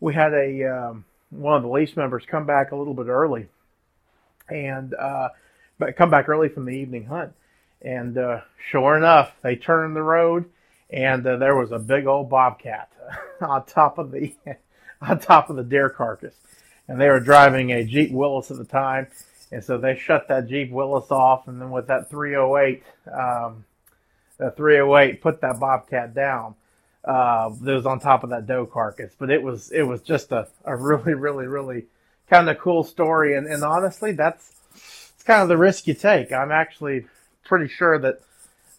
we 0.01 0.15
had 0.15 0.33
a 0.33 0.65
um, 0.65 1.05
one 1.31 1.57
of 1.57 1.63
the 1.63 1.69
lease 1.69 1.97
members 1.97 2.25
come 2.27 2.45
back 2.45 2.73
a 2.73 2.77
little 2.77 2.95
bit 2.95 3.07
early, 3.07 3.47
and 4.49 4.93
uh, 4.95 5.29
come 5.97 6.11
back 6.11 6.29
early 6.29 6.49
from 6.49 6.65
the 6.65 6.73
evening 6.73 7.05
hunt, 7.05 7.35
and 7.83 8.19
uh, 8.19 8.41
sure 8.69 8.97
enough, 8.97 9.33
they 9.43 9.55
turned 9.55 9.95
the 9.95 10.03
road, 10.03 10.47
and 10.91 11.25
uh, 11.25 11.37
there 11.37 11.55
was 11.55 11.71
a 11.71 11.79
big 11.79 12.07
old 12.09 12.29
bobcat 12.29 12.91
on 13.41 13.65
top 13.65 13.99
of 13.99 14.11
the 14.11 14.35
on 15.01 15.21
top 15.21 15.51
of 15.51 15.57
the 15.57 15.63
deer 15.63 15.89
carcass 15.89 16.35
and 16.89 17.01
they 17.01 17.09
were 17.09 17.21
driving 17.21 17.73
a 17.73 17.85
Jeep 17.85 18.13
Willys 18.13 18.51
at 18.51 18.59
the 18.59 18.65
time, 18.65 19.07
and 19.51 19.63
so 19.63 19.79
they 19.79 19.97
shut 19.97 20.29
that 20.29 20.49
Jeep 20.49 20.71
Willys 20.71 21.11
off, 21.11 21.49
and 21.49 21.61
then 21.61 21.71
with 21.71 21.87
that 21.87 22.11
308, 22.11 22.83
um, 23.13 23.65
the 24.39 24.51
308 24.51 25.23
put 25.23 25.41
that 25.41 25.61
Bobcat 25.61 26.15
down. 26.15 26.55
Uh, 27.05 27.51
that 27.61 27.75
was 27.75 27.85
on 27.85 28.01
top 28.01 28.25
of 28.25 28.31
that 28.31 28.47
doe 28.47 28.65
carcass, 28.65 29.13
but 29.19 29.31
it 29.31 29.43
was 29.43 29.71
it 29.73 29.83
was 29.83 30.01
just 30.01 30.33
a, 30.33 30.49
a 30.65 30.75
really 30.75 31.13
really 31.13 31.47
really 31.47 31.85
kind 32.31 32.49
of 32.49 32.59
cool 32.59 32.83
story, 32.83 33.37
and, 33.37 33.47
and 33.47 33.63
honestly, 33.63 34.13
that's 34.13 34.55
it's 34.73 35.23
kind 35.23 35.43
of 35.43 35.49
the 35.49 35.59
risk 35.59 35.87
you 35.87 35.93
take. 35.93 36.33
I'm 36.33 36.51
actually 36.51 37.05
pretty 37.45 37.69
sure 37.69 37.99
that, 37.99 38.21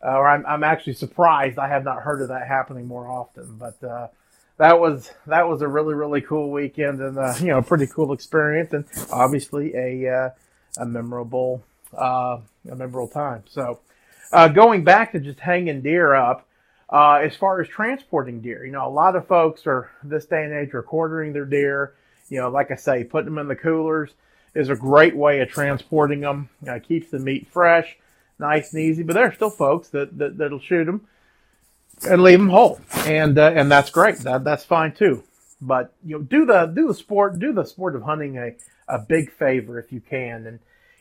uh, 0.04 0.18
or 0.18 0.28
I'm 0.28 0.44
I'm 0.48 0.64
actually 0.64 0.94
surprised 0.94 1.60
I 1.60 1.68
have 1.68 1.84
not 1.84 2.02
heard 2.02 2.20
of 2.22 2.30
that 2.30 2.48
happening 2.48 2.88
more 2.88 3.08
often, 3.08 3.58
but. 3.58 3.84
Uh, 3.84 4.08
that 4.58 4.80
was 4.80 5.12
that 5.28 5.48
was 5.48 5.62
a 5.62 5.68
really 5.68 5.94
really 5.94 6.22
cool 6.22 6.52
weekend 6.52 7.02
and 7.02 7.18
uh, 7.18 7.34
you 7.40 7.48
know 7.48 7.60
a 7.60 7.64
pretty 7.64 7.88
cool 7.88 8.14
experience 8.14 8.74
and 8.74 8.86
obviously 9.12 9.74
a 9.76 10.10
uh, 10.14 10.30
a 10.78 10.86
memorable 10.86 11.64
uh, 11.98 12.40
a 12.70 12.76
memorable 12.76 13.08
time. 13.08 13.44
So 13.50 13.80
uh, 14.32 14.48
going 14.48 14.84
back 14.84 15.12
to 15.14 15.20
just 15.20 15.40
hanging 15.40 15.82
deer 15.82 16.14
up. 16.14 16.48
Uh, 16.88 17.16
as 17.24 17.36
far 17.36 17.60
as 17.60 17.68
transporting 17.68 18.42
deer, 18.42 18.64
you 18.64 18.72
know, 18.72 18.88
a 18.88 18.90
lot 18.90 19.16
of 19.16 19.28
folks 19.28 19.66
are 19.66 19.90
this 20.04 20.28
day 20.28 20.44
and 20.44 20.54
age 20.54 20.72
are 20.76 20.84
quartering 20.84 21.34
their 21.34 21.44
deer. 21.44 21.96
You 22.30 22.40
know, 22.40 22.50
like 22.50 22.70
I 22.70 22.76
say, 22.76 23.04
putting 23.04 23.26
them 23.26 23.40
in 23.40 23.48
the 23.48 23.56
coolers 23.56 24.12
is 24.54 24.70
a 24.70 24.76
great 24.76 25.16
way 25.16 25.42
of 25.42 25.50
transporting 25.50 26.22
them. 26.22 26.50
Uh, 26.68 26.78
keeps 26.80 27.10
the 27.10 27.18
meat 27.20 27.48
fresh, 27.52 27.98
nice 28.38 28.72
and 28.72 28.84
easy. 28.84 29.02
But 29.02 29.14
there 29.14 29.26
are 29.26 29.34
still 29.34 29.50
folks 29.50 29.90
that, 29.90 30.16
that 30.20 30.38
that'll 30.38 30.60
shoot 30.60 30.86
them 30.86 31.08
and 32.08 32.24
leave 32.24 32.40
them 32.40 32.50
whole, 32.50 32.80
and 33.06 33.38
uh, 33.38 33.52
and 33.56 33.72
that's 33.72 33.90
great. 33.90 34.18
That 34.20 34.44
that's 34.44 34.64
fine 34.64 34.94
too. 34.94 35.24
But 35.62 35.94
you 36.06 36.18
know, 36.18 36.24
do 36.24 36.46
the 36.46 36.66
do 36.66 36.88
the 36.88 36.94
sport, 36.94 37.40
do 37.40 37.54
the 37.54 37.66
sport 37.66 37.96
of 37.96 38.04
hunting 38.04 38.38
a 38.38 38.56
a 38.88 39.00
big 39.00 39.32
favor 39.32 39.80
if 39.80 39.92
you 39.92 40.02
can, 40.02 40.46
and 40.48 40.60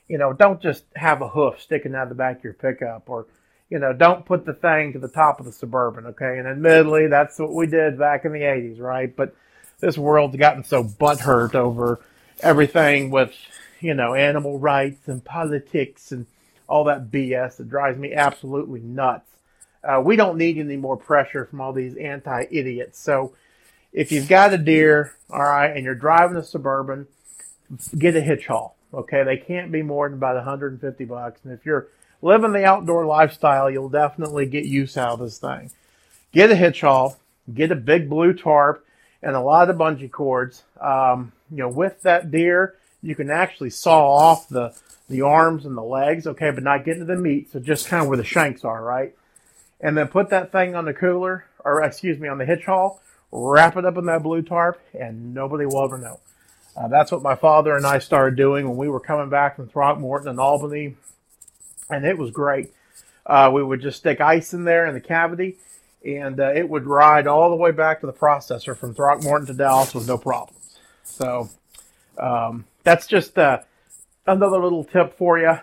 you 0.08 0.18
know, 0.18 0.32
don't 0.32 0.60
just 0.60 0.84
have 0.96 1.22
a 1.22 1.28
hoof 1.28 1.60
sticking 1.60 1.94
out 1.94 2.04
of 2.04 2.08
the 2.10 2.14
back 2.14 2.38
of 2.38 2.44
your 2.44 2.52
pickup, 2.52 3.08
or 3.08 3.26
you 3.70 3.78
know, 3.78 3.92
don't 3.92 4.24
put 4.26 4.44
the 4.44 4.52
thing 4.52 4.92
to 4.92 4.98
the 4.98 5.08
top 5.08 5.40
of 5.40 5.46
the 5.46 5.52
suburban. 5.52 6.06
Okay, 6.06 6.38
and 6.38 6.46
admittedly, 6.46 7.08
that's 7.08 7.38
what 7.38 7.52
we 7.52 7.66
did 7.66 7.98
back 7.98 8.24
in 8.24 8.32
the 8.32 8.40
'80s, 8.40 8.80
right? 8.80 9.14
But 9.14 9.34
this 9.80 9.98
world's 9.98 10.36
gotten 10.36 10.64
so 10.64 10.84
butthurt 10.84 11.54
over 11.54 12.00
everything 12.40 13.10
with 13.10 13.34
you 13.80 13.94
know 13.94 14.14
animal 14.14 14.58
rights 14.58 15.08
and 15.08 15.24
politics 15.24 16.12
and 16.12 16.26
all 16.68 16.84
that 16.84 17.10
BS 17.10 17.56
that 17.56 17.68
drives 17.68 17.98
me 17.98 18.14
absolutely 18.14 18.80
nuts. 18.80 19.28
Uh, 19.84 20.00
we 20.00 20.16
don't 20.16 20.38
need 20.38 20.58
any 20.58 20.76
more 20.76 20.96
pressure 20.96 21.44
from 21.44 21.60
all 21.60 21.72
these 21.72 21.96
anti 21.96 22.46
idiots. 22.50 22.98
So 22.98 23.34
if 23.92 24.10
you've 24.12 24.28
got 24.28 24.54
a 24.54 24.58
deer, 24.58 25.14
all 25.30 25.42
right, 25.42 25.74
and 25.74 25.84
you're 25.84 25.94
driving 25.94 26.36
a 26.36 26.42
suburban, 26.42 27.06
get 27.96 28.16
a 28.16 28.20
hitch 28.20 28.46
haul. 28.46 28.76
Okay, 28.92 29.24
they 29.24 29.36
can't 29.36 29.72
be 29.72 29.82
more 29.82 30.08
than 30.08 30.18
about 30.18 30.36
150 30.36 31.04
bucks. 31.04 31.40
And 31.44 31.52
if 31.52 31.66
you're 31.66 31.88
living 32.22 32.52
the 32.52 32.64
outdoor 32.64 33.04
lifestyle, 33.06 33.70
you'll 33.70 33.88
definitely 33.88 34.46
get 34.46 34.64
use 34.64 34.96
out 34.96 35.14
of 35.14 35.18
this 35.20 35.38
thing. 35.38 35.70
Get 36.32 36.50
a 36.50 36.56
hitch 36.56 36.80
haul, 36.80 37.16
get 37.52 37.72
a 37.72 37.76
big 37.76 38.08
blue 38.08 38.32
tarp, 38.32 38.84
and 39.22 39.36
a 39.36 39.40
lot 39.40 39.70
of 39.70 39.76
bungee 39.76 40.10
cords. 40.10 40.62
Um, 40.80 41.32
you 41.50 41.58
know, 41.58 41.68
with 41.68 42.02
that 42.02 42.30
deer, 42.30 42.76
you 43.02 43.14
can 43.14 43.30
actually 43.30 43.70
saw 43.70 44.08
off 44.08 44.48
the 44.48 44.74
the 45.08 45.20
arms 45.20 45.66
and 45.66 45.76
the 45.76 45.82
legs, 45.82 46.26
okay, 46.26 46.50
but 46.50 46.62
not 46.62 46.84
get 46.84 46.94
into 46.94 47.04
the 47.04 47.16
meat. 47.16 47.52
So 47.52 47.60
just 47.60 47.88
kind 47.88 48.02
of 48.02 48.08
where 48.08 48.16
the 48.16 48.24
shanks 48.24 48.64
are, 48.64 48.82
right? 48.82 49.14
And 49.84 49.96
then 49.96 50.08
put 50.08 50.30
that 50.30 50.50
thing 50.50 50.74
on 50.74 50.86
the 50.86 50.94
cooler, 50.94 51.44
or 51.62 51.82
excuse 51.82 52.18
me, 52.18 52.26
on 52.26 52.38
the 52.38 52.46
hitch 52.46 52.64
haul, 52.64 53.02
wrap 53.30 53.76
it 53.76 53.84
up 53.84 53.98
in 53.98 54.06
that 54.06 54.22
blue 54.22 54.40
tarp, 54.40 54.80
and 54.98 55.34
nobody 55.34 55.66
will 55.66 55.84
ever 55.84 55.98
know. 55.98 56.18
Uh, 56.74 56.88
that's 56.88 57.12
what 57.12 57.22
my 57.22 57.34
father 57.36 57.76
and 57.76 57.86
I 57.86 57.98
started 57.98 58.34
doing 58.34 58.66
when 58.66 58.78
we 58.78 58.88
were 58.88 58.98
coming 58.98 59.28
back 59.28 59.56
from 59.56 59.68
Throckmorton 59.68 60.26
and 60.26 60.40
Albany, 60.40 60.96
and 61.90 62.06
it 62.06 62.16
was 62.16 62.30
great. 62.30 62.72
Uh, 63.26 63.50
we 63.52 63.62
would 63.62 63.82
just 63.82 63.98
stick 63.98 64.22
ice 64.22 64.54
in 64.54 64.64
there 64.64 64.86
in 64.86 64.94
the 64.94 65.00
cavity, 65.00 65.56
and 66.04 66.40
uh, 66.40 66.52
it 66.54 66.66
would 66.66 66.86
ride 66.86 67.26
all 67.26 67.50
the 67.50 67.56
way 67.56 67.70
back 67.70 68.00
to 68.00 68.06
the 68.06 68.12
processor 68.12 68.74
from 68.74 68.94
Throckmorton 68.94 69.46
to 69.48 69.52
Dallas 69.52 69.94
with 69.94 70.08
no 70.08 70.16
problems. 70.16 70.78
So 71.04 71.50
um, 72.18 72.64
that's 72.84 73.06
just 73.06 73.38
uh, 73.38 73.60
another 74.26 74.58
little 74.58 74.84
tip 74.84 75.18
for 75.18 75.38
you. 75.38 75.58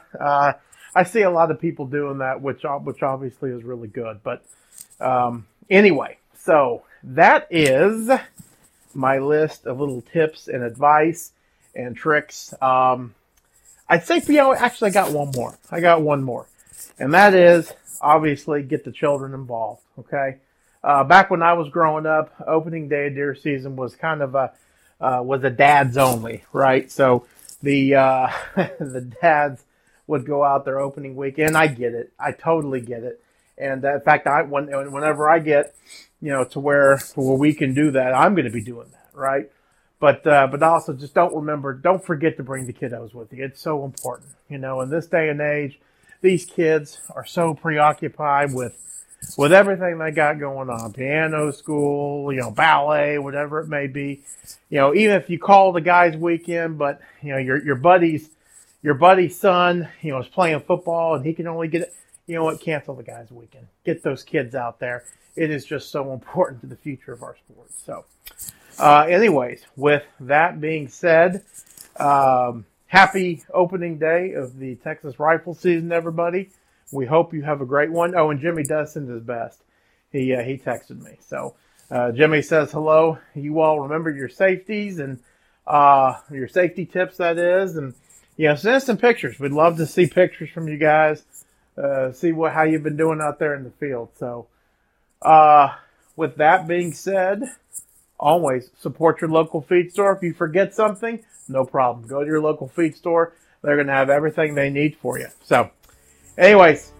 I 0.93 1.03
see 1.03 1.21
a 1.21 1.29
lot 1.29 1.51
of 1.51 1.59
people 1.59 1.85
doing 1.85 2.19
that, 2.19 2.41
which 2.41 2.63
which 2.83 3.03
obviously 3.03 3.51
is 3.51 3.63
really 3.63 3.87
good. 3.87 4.21
But 4.23 4.43
um, 4.99 5.47
anyway, 5.69 6.17
so 6.37 6.83
that 7.03 7.47
is 7.49 8.09
my 8.93 9.19
list 9.19 9.65
of 9.65 9.79
little 9.79 10.01
tips 10.01 10.47
and 10.47 10.63
advice 10.63 11.31
and 11.75 11.95
tricks. 11.95 12.53
Um, 12.61 13.15
I'd 13.87 14.05
say, 14.05 14.21
you 14.27 14.35
know, 14.35 14.53
actually, 14.53 14.89
I 14.89 14.93
got 14.93 15.11
one 15.11 15.31
more. 15.35 15.57
I 15.69 15.79
got 15.79 16.01
one 16.01 16.23
more, 16.23 16.47
and 16.99 17.13
that 17.13 17.33
is 17.33 17.71
obviously 18.01 18.63
get 18.63 18.83
the 18.83 18.91
children 18.91 19.33
involved. 19.33 19.81
Okay. 19.99 20.37
Uh, 20.83 21.03
back 21.03 21.29
when 21.29 21.43
I 21.43 21.53
was 21.53 21.69
growing 21.69 22.07
up, 22.07 22.33
opening 22.47 22.89
day 22.89 23.07
of 23.07 23.13
deer 23.13 23.35
season 23.35 23.75
was 23.75 23.95
kind 23.95 24.21
of 24.21 24.35
a 24.35 24.51
uh, 24.99 25.21
was 25.23 25.43
a 25.43 25.49
dads 25.49 25.97
only, 25.97 26.43
right? 26.53 26.91
So 26.91 27.25
the 27.61 27.95
uh, 27.95 28.31
the 28.55 29.07
dads 29.21 29.63
would 30.11 30.25
go 30.25 30.43
out 30.43 30.65
there 30.65 30.79
opening 30.79 31.15
weekend. 31.15 31.57
I 31.57 31.67
get 31.67 31.93
it. 31.93 32.11
I 32.19 32.33
totally 32.33 32.81
get 32.81 33.03
it. 33.03 33.23
And 33.57 33.83
in 33.83 34.01
fact, 34.01 34.27
I 34.27 34.43
when, 34.43 34.67
whenever 34.91 35.29
I 35.29 35.39
get, 35.39 35.73
you 36.21 36.31
know, 36.31 36.43
to 36.45 36.59
where 36.59 36.99
where 37.15 37.37
we 37.37 37.53
can 37.53 37.73
do 37.73 37.91
that, 37.91 38.13
I'm 38.13 38.35
going 38.35 38.45
to 38.45 38.51
be 38.51 38.61
doing 38.61 38.89
that, 38.91 39.09
right? 39.13 39.49
But 39.99 40.27
uh, 40.27 40.47
but 40.47 40.61
also 40.63 40.93
just 40.93 41.13
don't 41.13 41.33
remember, 41.33 41.73
don't 41.73 42.03
forget 42.03 42.37
to 42.37 42.43
bring 42.43 42.65
the 42.65 42.73
kiddos 42.73 43.13
with 43.13 43.31
you. 43.31 43.45
It's 43.45 43.61
so 43.61 43.85
important, 43.85 44.31
you 44.49 44.57
know. 44.57 44.81
In 44.81 44.89
this 44.89 45.07
day 45.07 45.29
and 45.29 45.39
age, 45.39 45.79
these 46.21 46.45
kids 46.45 46.99
are 47.15 47.25
so 47.25 47.53
preoccupied 47.53 48.53
with 48.53 48.77
with 49.37 49.53
everything 49.53 49.97
they 49.97 50.11
got 50.11 50.39
going 50.39 50.69
on, 50.69 50.91
piano 50.91 51.51
school, 51.51 52.33
you 52.33 52.41
know, 52.41 52.51
ballet, 52.51 53.17
whatever 53.17 53.59
it 53.59 53.67
may 53.67 53.87
be. 53.87 54.23
You 54.69 54.79
know, 54.79 54.93
even 54.93 55.15
if 55.15 55.29
you 55.29 55.39
call 55.39 55.71
the 55.71 55.81
guys 55.81 56.17
weekend, 56.17 56.77
but 56.77 56.99
you 57.21 57.31
know, 57.31 57.37
your 57.37 57.63
your 57.63 57.75
buddies 57.75 58.29
your 58.81 58.95
buddy's 58.95 59.39
son, 59.39 59.87
you 60.01 60.11
know, 60.11 60.19
is 60.19 60.27
playing 60.27 60.59
football 60.61 61.15
and 61.15 61.25
he 61.25 61.33
can 61.33 61.47
only 61.47 61.67
get 61.67 61.81
it. 61.83 61.93
You 62.27 62.35
know 62.35 62.43
what? 62.43 62.61
Cancel 62.61 62.95
the 62.95 63.03
guys' 63.03 63.31
weekend. 63.31 63.67
Get 63.85 64.03
those 64.03 64.23
kids 64.23 64.55
out 64.55 64.79
there. 64.79 65.03
It 65.35 65.49
is 65.49 65.65
just 65.65 65.91
so 65.91 66.13
important 66.13 66.61
to 66.61 66.67
the 66.67 66.75
future 66.75 67.13
of 67.13 67.23
our 67.23 67.35
sport. 67.35 67.69
So, 67.85 68.05
uh, 68.79 69.05
anyways, 69.09 69.63
with 69.75 70.03
that 70.21 70.61
being 70.61 70.87
said, 70.87 71.43
um, 71.97 72.65
happy 72.87 73.43
opening 73.53 73.97
day 73.97 74.33
of 74.33 74.57
the 74.57 74.75
Texas 74.75 75.19
rifle 75.19 75.53
season, 75.53 75.91
everybody. 75.91 76.49
We 76.91 77.05
hope 77.05 77.33
you 77.33 77.41
have 77.43 77.61
a 77.61 77.65
great 77.65 77.91
one. 77.91 78.15
Oh, 78.15 78.31
and 78.31 78.39
Jimmy 78.39 78.63
does 78.63 78.93
send 78.93 79.09
his 79.09 79.23
best. 79.23 79.61
He 80.11 80.33
uh, 80.33 80.41
he 80.43 80.57
texted 80.57 81.01
me. 81.01 81.17
So 81.21 81.55
uh, 81.89 82.11
Jimmy 82.11 82.41
says 82.41 82.71
hello. 82.71 83.17
You 83.33 83.61
all 83.61 83.79
remember 83.79 84.09
your 84.09 84.27
safeties 84.27 84.99
and 84.99 85.19
uh, 85.65 86.15
your 86.29 86.49
safety 86.49 86.85
tips, 86.85 87.17
that 87.17 87.37
is, 87.37 87.77
and 87.77 87.93
yeah, 88.41 88.55
send 88.55 88.81
some 88.81 88.97
pictures. 88.97 89.39
We'd 89.39 89.51
love 89.51 89.77
to 89.77 89.85
see 89.85 90.07
pictures 90.07 90.49
from 90.49 90.67
you 90.67 90.77
guys. 90.77 91.23
Uh, 91.77 92.11
see 92.11 92.31
what 92.31 92.53
how 92.53 92.63
you've 92.63 92.81
been 92.81 92.97
doing 92.97 93.21
out 93.21 93.37
there 93.37 93.53
in 93.53 93.63
the 93.63 93.69
field. 93.69 94.09
So, 94.17 94.47
uh, 95.21 95.75
with 96.15 96.37
that 96.37 96.67
being 96.67 96.91
said, 96.91 97.43
always 98.19 98.71
support 98.79 99.21
your 99.21 99.29
local 99.29 99.61
feed 99.61 99.91
store. 99.91 100.13
If 100.15 100.23
you 100.23 100.33
forget 100.33 100.73
something, 100.73 101.23
no 101.47 101.65
problem. 101.65 102.07
Go 102.07 102.21
to 102.21 102.25
your 102.25 102.41
local 102.41 102.67
feed 102.67 102.95
store. 102.95 103.33
They're 103.61 103.75
going 103.75 103.85
to 103.87 103.93
have 103.93 104.09
everything 104.09 104.55
they 104.55 104.71
need 104.71 104.95
for 104.95 105.19
you. 105.19 105.27
So, 105.43 105.69
anyways, 106.35 106.93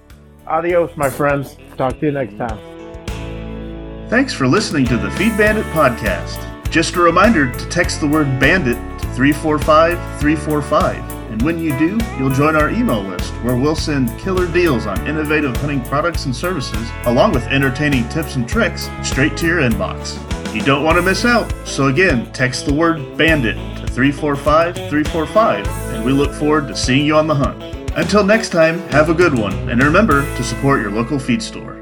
adios, 0.46 0.96
my 0.96 1.10
friends. 1.10 1.58
Talk 1.76 2.00
to 2.02 2.06
you 2.06 2.12
next 2.12 2.38
time. 2.38 4.10
Thanks 4.10 4.32
for 4.32 4.48
listening 4.48 4.86
to 4.86 4.98
the 4.98 5.10
Feed 5.10 5.36
Bandit 5.40 5.66
podcast. 5.68 6.70
Just 6.70 6.96
a 6.98 7.02
reminder 7.02 7.52
to 7.52 7.70
text 7.70 8.00
the 8.00 8.08
word 8.08 8.40
bandit 8.40 8.78
to 9.02 9.08
345 9.16 9.98
345. 10.20 11.11
And 11.32 11.42
when 11.42 11.58
you 11.58 11.78
do, 11.80 11.98
you'll 12.20 12.30
join 12.30 12.58
our 12.58 12.70
email 12.70 13.02
list 13.02 13.32
where 13.36 13.56
we'll 13.56 13.76
send 13.76 14.20
killer 14.20 14.52
deals 14.52 14.86
on 14.86 15.08
innovative 15.08 15.56
hunting 15.58 15.82
products 15.86 16.26
and 16.26 16.36
services, 16.36 16.92
along 17.06 17.32
with 17.32 17.48
entertaining 17.48 18.08
tips 18.10 18.36
and 18.36 18.48
tricks 18.48 18.90
straight 19.02 19.38
to 19.38 19.48
your 19.48 19.62
inbox. 19.62 20.20
You 20.54 20.62
don't 20.62 20.84
want 20.84 20.98
to 20.98 21.02
miss 21.02 21.24
out, 21.24 21.52
so 21.66 21.88
again, 21.88 22.32
text 22.34 22.66
the 22.66 22.74
word 22.74 23.18
bandit 23.18 23.56
to 23.78 23.88
345 23.88 24.76
345, 24.76 25.68
and 25.94 26.04
we 26.04 26.12
look 26.12 26.34
forward 26.34 26.68
to 26.68 26.76
seeing 26.76 27.06
you 27.06 27.16
on 27.16 27.28
the 27.28 27.36
hunt. 27.36 27.64
Until 27.96 28.26
next 28.26 28.50
time, 28.50 28.80
have 28.90 29.10
a 29.10 29.14
good 29.14 29.34
one, 29.34 29.54
and 29.70 29.82
remember 29.82 30.22
to 30.36 30.44
support 30.44 30.82
your 30.82 30.92
local 30.92 31.18
feed 31.18 31.42
store. 31.42 31.81